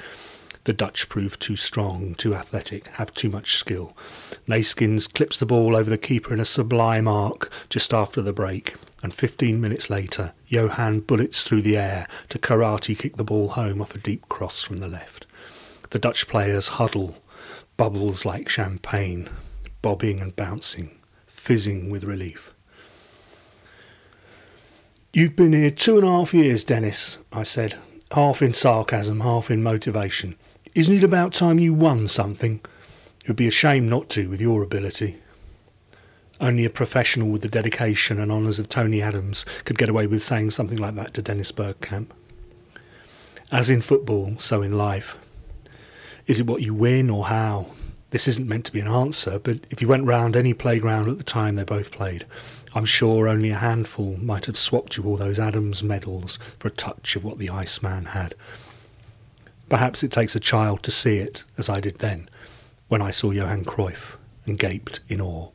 The 0.65 0.73
Dutch 0.73 1.09
prove 1.09 1.37
too 1.37 1.55
strong, 1.55 2.15
too 2.15 2.33
athletic, 2.33 2.87
have 2.87 3.13
too 3.13 3.29
much 3.29 3.55
skill. 3.55 3.95
Neeskens 4.47 5.07
clips 5.11 5.37
the 5.37 5.45
ball 5.45 5.75
over 5.75 5.91
the 5.91 5.97
keeper 5.97 6.33
in 6.33 6.39
a 6.39 6.45
sublime 6.45 7.07
arc 7.07 7.51
just 7.69 7.93
after 7.93 8.19
the 8.19 8.33
break, 8.33 8.73
and 9.03 9.13
15 9.13 9.61
minutes 9.61 9.91
later, 9.91 10.33
Johan 10.47 11.01
bullets 11.01 11.43
through 11.43 11.61
the 11.61 11.77
air 11.77 12.07
to 12.29 12.39
karate 12.39 12.97
kick 12.97 13.15
the 13.15 13.23
ball 13.23 13.49
home 13.49 13.79
off 13.79 13.93
a 13.93 13.99
deep 13.99 14.27
cross 14.27 14.63
from 14.63 14.77
the 14.77 14.87
left. 14.87 15.27
The 15.91 15.99
Dutch 15.99 16.27
players 16.27 16.67
huddle, 16.67 17.21
bubbles 17.77 18.25
like 18.25 18.49
champagne, 18.49 19.29
bobbing 19.83 20.19
and 20.19 20.35
bouncing, 20.35 20.97
fizzing 21.27 21.91
with 21.91 22.03
relief. 22.03 22.51
You've 25.13 25.35
been 25.35 25.53
here 25.53 25.69
two 25.69 25.99
and 25.99 26.07
a 26.07 26.09
half 26.09 26.33
years, 26.33 26.63
Dennis, 26.63 27.19
I 27.31 27.43
said, 27.43 27.75
half 28.13 28.41
in 28.41 28.53
sarcasm, 28.53 29.19
half 29.19 29.51
in 29.51 29.61
motivation. 29.61 30.35
Isn't 30.75 30.97
it 30.97 31.05
about 31.05 31.31
time 31.31 31.57
you 31.57 31.73
won 31.73 32.09
something? 32.09 32.59
It 33.21 33.29
would 33.29 33.37
be 33.37 33.47
a 33.47 33.51
shame 33.51 33.87
not 33.87 34.09
to, 34.09 34.27
with 34.27 34.41
your 34.41 34.61
ability. 34.61 35.15
Only 36.41 36.65
a 36.65 36.69
professional 36.69 37.29
with 37.29 37.43
the 37.43 37.47
dedication 37.47 38.19
and 38.19 38.29
honours 38.29 38.59
of 38.59 38.67
Tony 38.67 39.01
Adams 39.01 39.45
could 39.63 39.77
get 39.77 39.87
away 39.87 40.05
with 40.05 40.21
saying 40.21 40.51
something 40.51 40.77
like 40.77 40.95
that 40.95 41.13
to 41.13 41.21
Dennis 41.21 41.53
Bergkamp. 41.53 42.07
As 43.53 43.69
in 43.69 43.81
football, 43.81 44.35
so 44.37 44.61
in 44.61 44.73
life. 44.73 45.15
Is 46.27 46.41
it 46.41 46.45
what 46.45 46.61
you 46.61 46.73
win 46.73 47.09
or 47.09 47.27
how? 47.27 47.67
This 48.09 48.27
isn't 48.27 48.49
meant 48.49 48.65
to 48.65 48.73
be 48.73 48.81
an 48.81 48.89
answer, 48.89 49.39
but 49.39 49.59
if 49.69 49.81
you 49.81 49.87
went 49.87 50.07
round 50.07 50.35
any 50.35 50.53
playground 50.53 51.07
at 51.07 51.17
the 51.17 51.23
time 51.23 51.55
they 51.55 51.63
both 51.63 51.89
played, 51.89 52.25
I'm 52.73 52.83
sure 52.83 53.29
only 53.29 53.51
a 53.51 53.55
handful 53.55 54.17
might 54.17 54.45
have 54.47 54.57
swapped 54.57 54.97
you 54.97 55.03
all 55.05 55.15
those 55.15 55.39
Adams 55.39 55.83
medals 55.83 56.37
for 56.59 56.67
a 56.67 56.71
touch 56.71 57.15
of 57.15 57.23
what 57.23 57.37
the 57.37 57.49
Iceman 57.49 58.07
had. 58.07 58.35
Perhaps 59.69 60.03
it 60.03 60.11
takes 60.11 60.35
a 60.35 60.39
child 60.39 60.83
to 60.83 60.91
see 60.91 61.17
it, 61.17 61.43
as 61.57 61.69
I 61.69 61.79
did 61.79 61.99
then, 61.99 62.29
when 62.87 63.01
I 63.01 63.11
saw 63.11 63.31
Johan 63.31 63.65
Cruyff 63.65 64.17
and 64.45 64.59
gaped 64.59 64.99
in 65.09 65.21
awe. 65.21 65.49